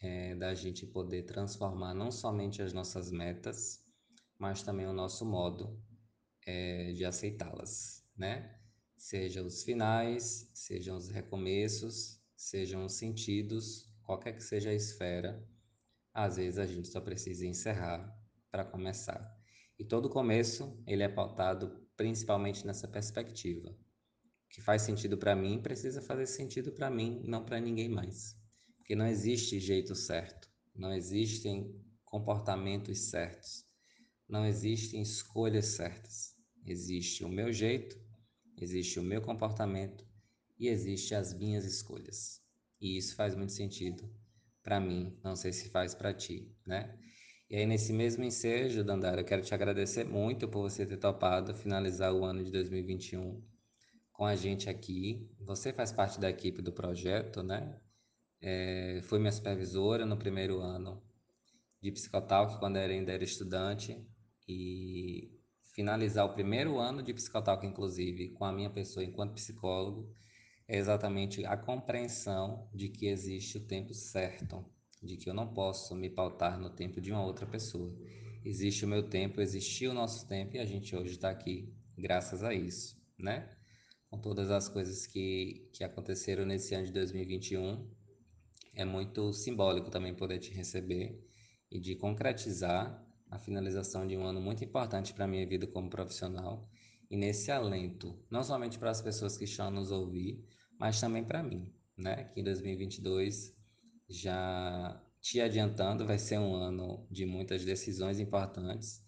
é, 0.00 0.34
da 0.34 0.56
gente 0.56 0.84
poder 0.84 1.22
transformar 1.22 1.94
não 1.94 2.10
somente 2.10 2.62
as 2.62 2.72
nossas 2.72 3.12
metas, 3.12 3.86
mas 4.36 4.64
também 4.64 4.86
o 4.86 4.92
nosso 4.92 5.24
modo 5.24 5.80
é, 6.44 6.92
de 6.92 7.04
aceitá-las, 7.04 8.04
né? 8.16 8.58
Sejam 8.96 9.46
os 9.46 9.62
finais, 9.62 10.50
sejam 10.52 10.96
os 10.96 11.08
recomeços, 11.08 12.20
sejam 12.34 12.84
os 12.84 12.94
sentidos, 12.94 13.88
qualquer 14.02 14.32
que 14.32 14.42
seja 14.42 14.70
a 14.70 14.74
esfera, 14.74 15.48
às 16.12 16.38
vezes 16.38 16.58
a 16.58 16.66
gente 16.66 16.88
só 16.88 17.00
precisa 17.00 17.46
encerrar 17.46 18.20
para 18.52 18.66
começar. 18.66 19.34
E 19.78 19.84
todo 19.84 20.10
começo, 20.10 20.78
ele 20.86 21.02
é 21.02 21.08
pautado 21.08 21.88
principalmente 21.96 22.66
nessa 22.66 22.86
perspectiva. 22.86 23.70
O 23.70 24.48
que 24.50 24.60
faz 24.60 24.82
sentido 24.82 25.16
para 25.16 25.34
mim 25.34 25.62
precisa 25.62 26.02
fazer 26.02 26.26
sentido 26.26 26.70
para 26.70 26.90
mim, 26.90 27.22
não 27.24 27.44
para 27.46 27.58
ninguém 27.58 27.88
mais. 27.88 28.36
Porque 28.76 28.94
não 28.94 29.06
existe 29.06 29.58
jeito 29.58 29.94
certo, 29.94 30.50
não 30.74 30.92
existem 30.92 31.74
comportamentos 32.04 32.98
certos, 32.98 33.64
não 34.28 34.44
existem 34.44 35.00
escolhas 35.00 35.66
certas. 35.66 36.36
Existe 36.66 37.24
o 37.24 37.28
meu 37.28 37.50
jeito, 37.50 37.98
existe 38.60 39.00
o 39.00 39.02
meu 39.02 39.22
comportamento 39.22 40.06
e 40.58 40.68
existe 40.68 41.14
as 41.14 41.32
minhas 41.32 41.64
escolhas. 41.64 42.42
E 42.78 42.98
isso 42.98 43.16
faz 43.16 43.34
muito 43.34 43.52
sentido 43.52 44.08
para 44.62 44.78
mim, 44.78 45.18
não 45.24 45.34
sei 45.34 45.52
se 45.52 45.70
faz 45.70 45.94
para 45.94 46.12
ti, 46.12 46.54
né? 46.66 46.98
E 47.52 47.56
aí, 47.58 47.66
nesse 47.66 47.92
mesmo 47.92 48.24
ensejo, 48.24 48.82
Dandara, 48.82 49.20
eu 49.20 49.26
quero 49.26 49.42
te 49.42 49.52
agradecer 49.52 50.04
muito 50.04 50.48
por 50.48 50.62
você 50.62 50.86
ter 50.86 50.96
topado 50.96 51.54
finalizar 51.54 52.10
o 52.14 52.24
ano 52.24 52.42
de 52.42 52.50
2021 52.50 53.44
com 54.10 54.24
a 54.24 54.34
gente 54.34 54.70
aqui. 54.70 55.30
Você 55.38 55.70
faz 55.70 55.92
parte 55.92 56.18
da 56.18 56.30
equipe 56.30 56.62
do 56.62 56.72
projeto, 56.72 57.42
né? 57.42 57.78
É, 58.40 59.00
foi 59.02 59.18
minha 59.18 59.30
supervisora 59.30 60.06
no 60.06 60.16
primeiro 60.16 60.62
ano 60.62 61.02
de 61.82 61.92
psicotalk 61.92 62.58
quando 62.58 62.78
ainda 62.78 63.12
era 63.12 63.22
estudante 63.22 64.02
e 64.48 65.38
finalizar 65.74 66.24
o 66.24 66.32
primeiro 66.32 66.78
ano 66.78 67.02
de 67.02 67.12
psicotalk, 67.12 67.66
inclusive, 67.66 68.30
com 68.30 68.46
a 68.46 68.52
minha 68.52 68.70
pessoa 68.70 69.04
enquanto 69.04 69.34
psicólogo, 69.34 70.16
é 70.66 70.78
exatamente 70.78 71.44
a 71.44 71.58
compreensão 71.58 72.66
de 72.72 72.88
que 72.88 73.08
existe 73.08 73.58
o 73.58 73.66
tempo 73.66 73.92
certo, 73.92 74.64
de 75.02 75.16
que 75.16 75.28
eu 75.28 75.34
não 75.34 75.52
posso 75.52 75.94
me 75.94 76.08
pautar 76.08 76.58
no 76.58 76.70
tempo 76.70 77.00
de 77.00 77.10
uma 77.10 77.24
outra 77.24 77.46
pessoa. 77.46 77.92
Existe 78.44 78.84
o 78.84 78.88
meu 78.88 79.08
tempo, 79.08 79.40
existiu 79.40 79.90
o 79.90 79.94
nosso 79.94 80.26
tempo 80.28 80.56
e 80.56 80.58
a 80.58 80.64
gente 80.64 80.94
hoje 80.94 81.12
está 81.12 81.30
aqui 81.30 81.74
graças 81.96 82.42
a 82.42 82.54
isso, 82.54 82.96
né? 83.18 83.56
Com 84.08 84.18
todas 84.20 84.50
as 84.50 84.68
coisas 84.68 85.06
que, 85.06 85.68
que 85.72 85.84
aconteceram 85.84 86.44
nesse 86.44 86.74
ano 86.74 86.86
de 86.86 86.92
2021, 86.92 87.88
é 88.74 88.84
muito 88.84 89.32
simbólico 89.32 89.90
também 89.90 90.14
poder 90.14 90.38
te 90.38 90.52
receber 90.52 91.20
e 91.70 91.80
de 91.80 91.96
concretizar 91.96 93.02
a 93.30 93.38
finalização 93.38 94.06
de 94.06 94.16
um 94.16 94.24
ano 94.24 94.40
muito 94.40 94.64
importante 94.64 95.14
para 95.14 95.24
a 95.24 95.28
minha 95.28 95.46
vida 95.46 95.66
como 95.66 95.88
profissional 95.88 96.68
e 97.10 97.16
nesse 97.16 97.50
alento, 97.50 98.18
não 98.30 98.42
somente 98.42 98.78
para 98.78 98.90
as 98.90 99.02
pessoas 99.02 99.36
que 99.36 99.44
estão 99.44 99.66
a 99.66 99.70
nos 99.70 99.90
ouvir, 99.90 100.44
mas 100.78 101.00
também 101.00 101.24
para 101.24 101.42
mim, 101.42 101.72
né? 101.96 102.24
Que 102.24 102.40
em 102.40 102.44
2022 102.44 103.54
já 104.12 105.02
te 105.20 105.40
adiantando, 105.40 106.06
vai 106.06 106.18
ser 106.18 106.38
um 106.38 106.54
ano 106.54 107.06
de 107.10 107.24
muitas 107.24 107.64
decisões 107.64 108.20
importantes 108.20 109.02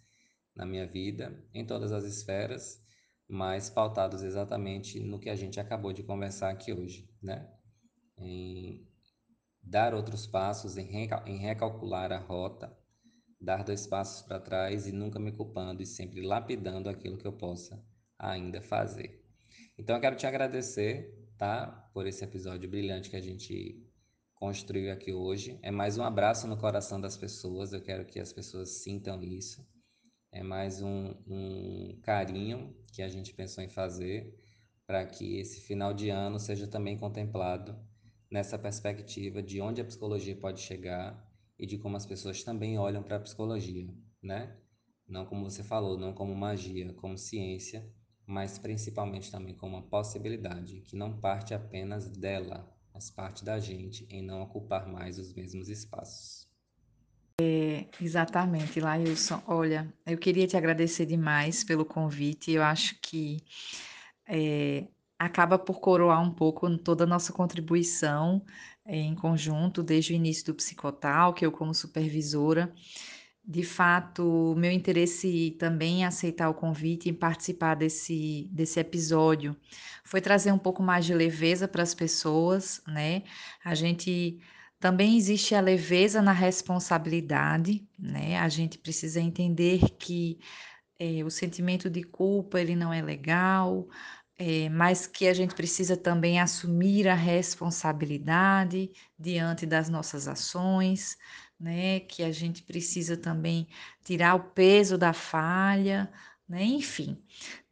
na 0.54 0.64
minha 0.64 0.86
vida, 0.86 1.44
em 1.52 1.66
todas 1.66 1.92
as 1.92 2.04
esferas, 2.04 2.82
mas 3.28 3.68
pautados 3.68 4.22
exatamente 4.22 5.00
no 5.00 5.18
que 5.18 5.28
a 5.28 5.34
gente 5.34 5.58
acabou 5.60 5.92
de 5.92 6.02
conversar 6.02 6.50
aqui 6.50 6.72
hoje, 6.72 7.10
né? 7.20 7.52
Em 8.16 8.86
dar 9.60 9.94
outros 9.94 10.26
passos, 10.26 10.76
em, 10.76 10.86
recalcular 11.38 12.12
a 12.12 12.18
rota, 12.18 12.76
dar 13.40 13.64
dois 13.64 13.86
passos 13.86 14.22
para 14.22 14.38
trás 14.38 14.86
e 14.86 14.92
nunca 14.92 15.18
me 15.18 15.32
culpando 15.32 15.82
e 15.82 15.86
sempre 15.86 16.22
lapidando 16.22 16.88
aquilo 16.88 17.18
que 17.18 17.26
eu 17.26 17.32
possa 17.32 17.84
ainda 18.18 18.62
fazer. 18.62 19.22
Então 19.76 19.96
eu 19.96 20.00
quero 20.00 20.16
te 20.16 20.26
agradecer, 20.26 21.28
tá? 21.36 21.66
Por 21.92 22.06
esse 22.06 22.22
episódio 22.22 22.68
brilhante 22.70 23.10
que 23.10 23.16
a 23.16 23.20
gente 23.20 23.84
construiu 24.44 24.92
aqui 24.92 25.10
hoje. 25.10 25.58
É 25.62 25.70
mais 25.70 25.96
um 25.96 26.02
abraço 26.02 26.46
no 26.46 26.54
coração 26.54 27.00
das 27.00 27.16
pessoas, 27.16 27.72
eu 27.72 27.80
quero 27.80 28.04
que 28.04 28.20
as 28.20 28.30
pessoas 28.30 28.82
sintam 28.82 29.22
isso. 29.22 29.66
É 30.30 30.42
mais 30.42 30.82
um, 30.82 31.14
um 31.26 31.98
carinho 32.02 32.76
que 32.92 33.00
a 33.00 33.08
gente 33.08 33.32
pensou 33.32 33.64
em 33.64 33.70
fazer 33.70 34.38
para 34.86 35.06
que 35.06 35.38
esse 35.38 35.62
final 35.62 35.94
de 35.94 36.10
ano 36.10 36.38
seja 36.38 36.66
também 36.66 36.98
contemplado 36.98 37.74
nessa 38.30 38.58
perspectiva 38.58 39.42
de 39.42 39.62
onde 39.62 39.80
a 39.80 39.84
psicologia 39.84 40.36
pode 40.36 40.60
chegar 40.60 41.26
e 41.58 41.64
de 41.64 41.78
como 41.78 41.96
as 41.96 42.04
pessoas 42.04 42.44
também 42.44 42.78
olham 42.78 43.02
para 43.02 43.16
a 43.16 43.20
psicologia, 43.20 43.88
né? 44.22 44.54
Não 45.08 45.24
como 45.24 45.48
você 45.48 45.64
falou, 45.64 45.96
não 45.96 46.12
como 46.12 46.34
magia, 46.34 46.92
como 46.92 47.16
ciência, 47.16 47.90
mas 48.26 48.58
principalmente 48.58 49.32
também 49.32 49.54
como 49.54 49.78
uma 49.78 49.88
possibilidade 49.88 50.82
que 50.82 50.96
não 50.96 51.18
parte 51.18 51.54
apenas 51.54 52.06
dela, 52.08 52.73
mas 52.94 53.10
parte 53.10 53.44
da 53.44 53.58
gente 53.58 54.06
em 54.08 54.22
não 54.22 54.40
ocupar 54.40 54.86
mais 54.86 55.18
os 55.18 55.34
mesmos 55.34 55.68
espaços. 55.68 56.48
É, 57.40 57.86
exatamente, 58.00 58.78
Lailson. 58.78 59.42
Olha, 59.48 59.92
eu 60.06 60.16
queria 60.16 60.46
te 60.46 60.56
agradecer 60.56 61.04
demais 61.04 61.64
pelo 61.64 61.84
convite. 61.84 62.52
Eu 62.52 62.62
acho 62.62 62.96
que 63.02 63.42
é, 64.28 64.86
acaba 65.18 65.58
por 65.58 65.80
coroar 65.80 66.22
um 66.22 66.30
pouco 66.30 66.78
toda 66.78 67.02
a 67.02 67.06
nossa 67.06 67.32
contribuição 67.32 68.40
é, 68.84 68.96
em 68.96 69.16
conjunto, 69.16 69.82
desde 69.82 70.12
o 70.12 70.16
início 70.16 70.46
do 70.46 70.54
Psicotal, 70.54 71.34
que 71.34 71.44
eu 71.44 71.50
como 71.50 71.74
supervisora. 71.74 72.72
De 73.46 73.62
fato, 73.62 74.54
meu 74.56 74.72
interesse 74.72 75.54
também 75.58 76.00
em 76.00 76.04
aceitar 76.06 76.48
o 76.48 76.54
convite, 76.54 77.10
em 77.10 77.14
participar 77.14 77.74
desse, 77.74 78.48
desse 78.50 78.80
episódio, 78.80 79.54
foi 80.02 80.20
trazer 80.20 80.50
um 80.50 80.58
pouco 80.58 80.82
mais 80.82 81.04
de 81.04 81.12
leveza 81.12 81.68
para 81.68 81.82
as 81.82 81.94
pessoas, 81.94 82.82
né? 82.86 83.22
A 83.62 83.74
gente 83.74 84.40
também 84.80 85.16
existe 85.16 85.54
a 85.54 85.60
leveza 85.60 86.22
na 86.22 86.32
responsabilidade, 86.32 87.86
né? 87.98 88.38
A 88.38 88.48
gente 88.48 88.78
precisa 88.78 89.20
entender 89.20 89.90
que 89.98 90.38
é, 90.98 91.22
o 91.24 91.30
sentimento 91.30 91.90
de 91.90 92.02
culpa 92.02 92.60
ele 92.60 92.74
não 92.74 92.92
é 92.92 93.02
legal, 93.02 93.88
é, 94.38 94.68
mas 94.68 95.06
que 95.06 95.28
a 95.28 95.34
gente 95.34 95.54
precisa 95.54 95.96
também 95.96 96.40
assumir 96.40 97.08
a 97.08 97.14
responsabilidade 97.14 98.90
diante 99.18 99.66
das 99.66 99.88
nossas 99.88 100.26
ações, 100.26 101.16
né? 101.64 102.00
Que 102.00 102.22
a 102.22 102.30
gente 102.30 102.62
precisa 102.62 103.16
também 103.16 103.66
tirar 104.04 104.34
o 104.34 104.50
peso 104.50 104.98
da 104.98 105.14
falha, 105.14 106.12
né? 106.46 106.62
Enfim, 106.62 107.18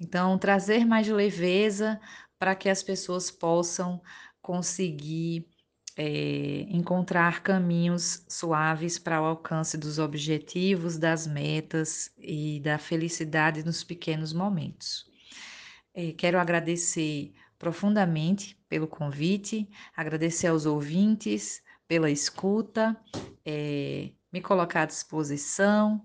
então 0.01 0.39
trazer 0.39 0.87
mais 0.87 1.07
leveza 1.09 2.01
para 2.39 2.55
que 2.55 2.71
as 2.71 2.83
pessoas 2.83 3.31
possam 3.31 4.03
conseguir 4.41 5.47
é, 5.95 6.67
encontrar 6.71 7.43
caminhos 7.43 8.25
suaves 8.29 8.99
para 8.99 9.21
o 9.21 9.27
alcance 9.27 9.77
dos 9.77 9.99
objetivos, 9.99 10.97
das 10.97 11.27
metas 11.27 12.11
e 12.19 12.61
da 12.61 12.79
felicidade 12.79 13.63
nos 13.63 13.85
pequenos 13.85 14.33
momentos. 14.33 15.05
É, 15.95 16.13
quero 16.13 16.39
agradecer 16.39 17.35
profundamente 17.59 18.59
pelo 18.71 18.89
convite, 18.89 19.69
agradecer 19.95 20.47
aos 20.47 20.65
ouvintes 20.65 21.63
pela 21.93 22.11
escuta, 22.11 22.97
é, 23.45 24.13
me 24.33 24.41
colocar 24.41 24.85
à 24.85 24.87
disposição 24.87 26.03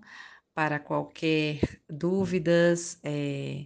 para 0.54 0.78
qualquer 0.78 1.60
dúvidas. 1.88 3.00
É, 3.02 3.64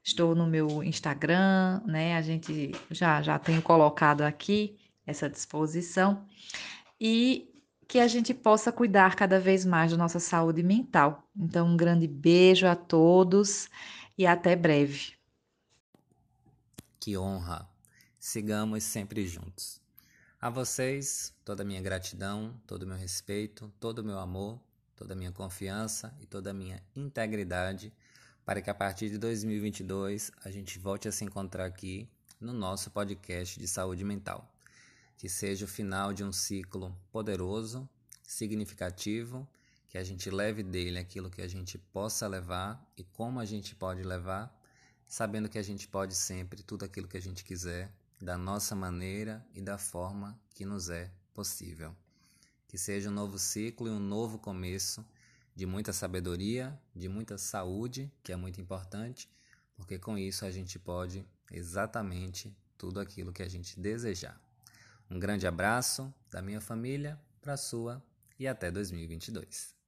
estou 0.00 0.36
no 0.36 0.46
meu 0.46 0.84
Instagram, 0.84 1.82
né? 1.84 2.16
A 2.16 2.22
gente 2.22 2.70
já 2.92 3.20
já 3.22 3.40
tenho 3.40 3.60
colocado 3.60 4.20
aqui 4.22 4.78
essa 5.04 5.28
disposição 5.28 6.24
e 7.00 7.52
que 7.88 7.98
a 7.98 8.06
gente 8.06 8.32
possa 8.32 8.70
cuidar 8.70 9.16
cada 9.16 9.40
vez 9.40 9.64
mais 9.64 9.90
da 9.90 9.96
nossa 9.96 10.20
saúde 10.20 10.62
mental. 10.62 11.28
Então, 11.36 11.66
um 11.66 11.76
grande 11.76 12.06
beijo 12.06 12.68
a 12.68 12.76
todos 12.76 13.68
e 14.16 14.24
até 14.24 14.54
breve. 14.54 15.14
Que 17.00 17.18
honra! 17.18 17.68
Sigamos 18.16 18.84
sempre 18.84 19.26
juntos. 19.26 19.83
A 20.44 20.50
vocês, 20.50 21.32
toda 21.42 21.62
a 21.62 21.64
minha 21.64 21.80
gratidão, 21.80 22.54
todo 22.66 22.82
o 22.82 22.86
meu 22.86 22.98
respeito, 22.98 23.72
todo 23.80 24.00
o 24.00 24.04
meu 24.04 24.18
amor, 24.18 24.60
toda 24.94 25.14
a 25.14 25.16
minha 25.16 25.32
confiança 25.32 26.14
e 26.20 26.26
toda 26.26 26.50
a 26.50 26.52
minha 26.52 26.82
integridade 26.94 27.90
para 28.44 28.60
que 28.60 28.68
a 28.68 28.74
partir 28.74 29.08
de 29.08 29.16
2022 29.16 30.30
a 30.44 30.50
gente 30.50 30.78
volte 30.78 31.08
a 31.08 31.12
se 31.12 31.24
encontrar 31.24 31.64
aqui 31.64 32.06
no 32.38 32.52
nosso 32.52 32.90
podcast 32.90 33.58
de 33.58 33.66
saúde 33.66 34.04
mental. 34.04 34.46
Que 35.16 35.30
seja 35.30 35.64
o 35.64 35.66
final 35.66 36.12
de 36.12 36.22
um 36.22 36.30
ciclo 36.30 36.94
poderoso, 37.10 37.88
significativo, 38.22 39.48
que 39.88 39.96
a 39.96 40.04
gente 40.04 40.28
leve 40.28 40.62
dele 40.62 40.98
aquilo 40.98 41.30
que 41.30 41.40
a 41.40 41.48
gente 41.48 41.78
possa 41.78 42.28
levar 42.28 42.86
e 42.98 43.02
como 43.02 43.40
a 43.40 43.46
gente 43.46 43.74
pode 43.74 44.02
levar 44.02 44.54
sabendo 45.06 45.48
que 45.48 45.58
a 45.58 45.62
gente 45.62 45.88
pode 45.88 46.14
sempre 46.14 46.62
tudo 46.62 46.84
aquilo 46.84 47.08
que 47.08 47.16
a 47.16 47.22
gente 47.22 47.44
quiser, 47.44 47.90
da 48.24 48.38
nossa 48.38 48.74
maneira 48.74 49.46
e 49.54 49.60
da 49.60 49.76
forma 49.76 50.40
que 50.54 50.64
nos 50.64 50.88
é 50.88 51.12
possível. 51.34 51.94
Que 52.66 52.78
seja 52.78 53.10
um 53.10 53.12
novo 53.12 53.38
ciclo 53.38 53.86
e 53.86 53.90
um 53.90 54.00
novo 54.00 54.38
começo 54.38 55.04
de 55.54 55.66
muita 55.66 55.92
sabedoria, 55.92 56.76
de 56.96 57.06
muita 57.06 57.36
saúde, 57.36 58.10
que 58.22 58.32
é 58.32 58.36
muito 58.36 58.58
importante, 58.62 59.28
porque 59.76 59.98
com 59.98 60.16
isso 60.16 60.46
a 60.46 60.50
gente 60.50 60.78
pode 60.78 61.24
exatamente 61.52 62.56
tudo 62.78 62.98
aquilo 62.98 63.30
que 63.30 63.42
a 63.42 63.48
gente 63.48 63.78
desejar. 63.78 64.40
Um 65.10 65.18
grande 65.18 65.46
abraço 65.46 66.12
da 66.30 66.40
minha 66.40 66.62
família 66.62 67.20
para 67.42 67.52
a 67.52 67.58
sua 67.58 68.02
e 68.38 68.48
até 68.48 68.70
2022. 68.70 69.83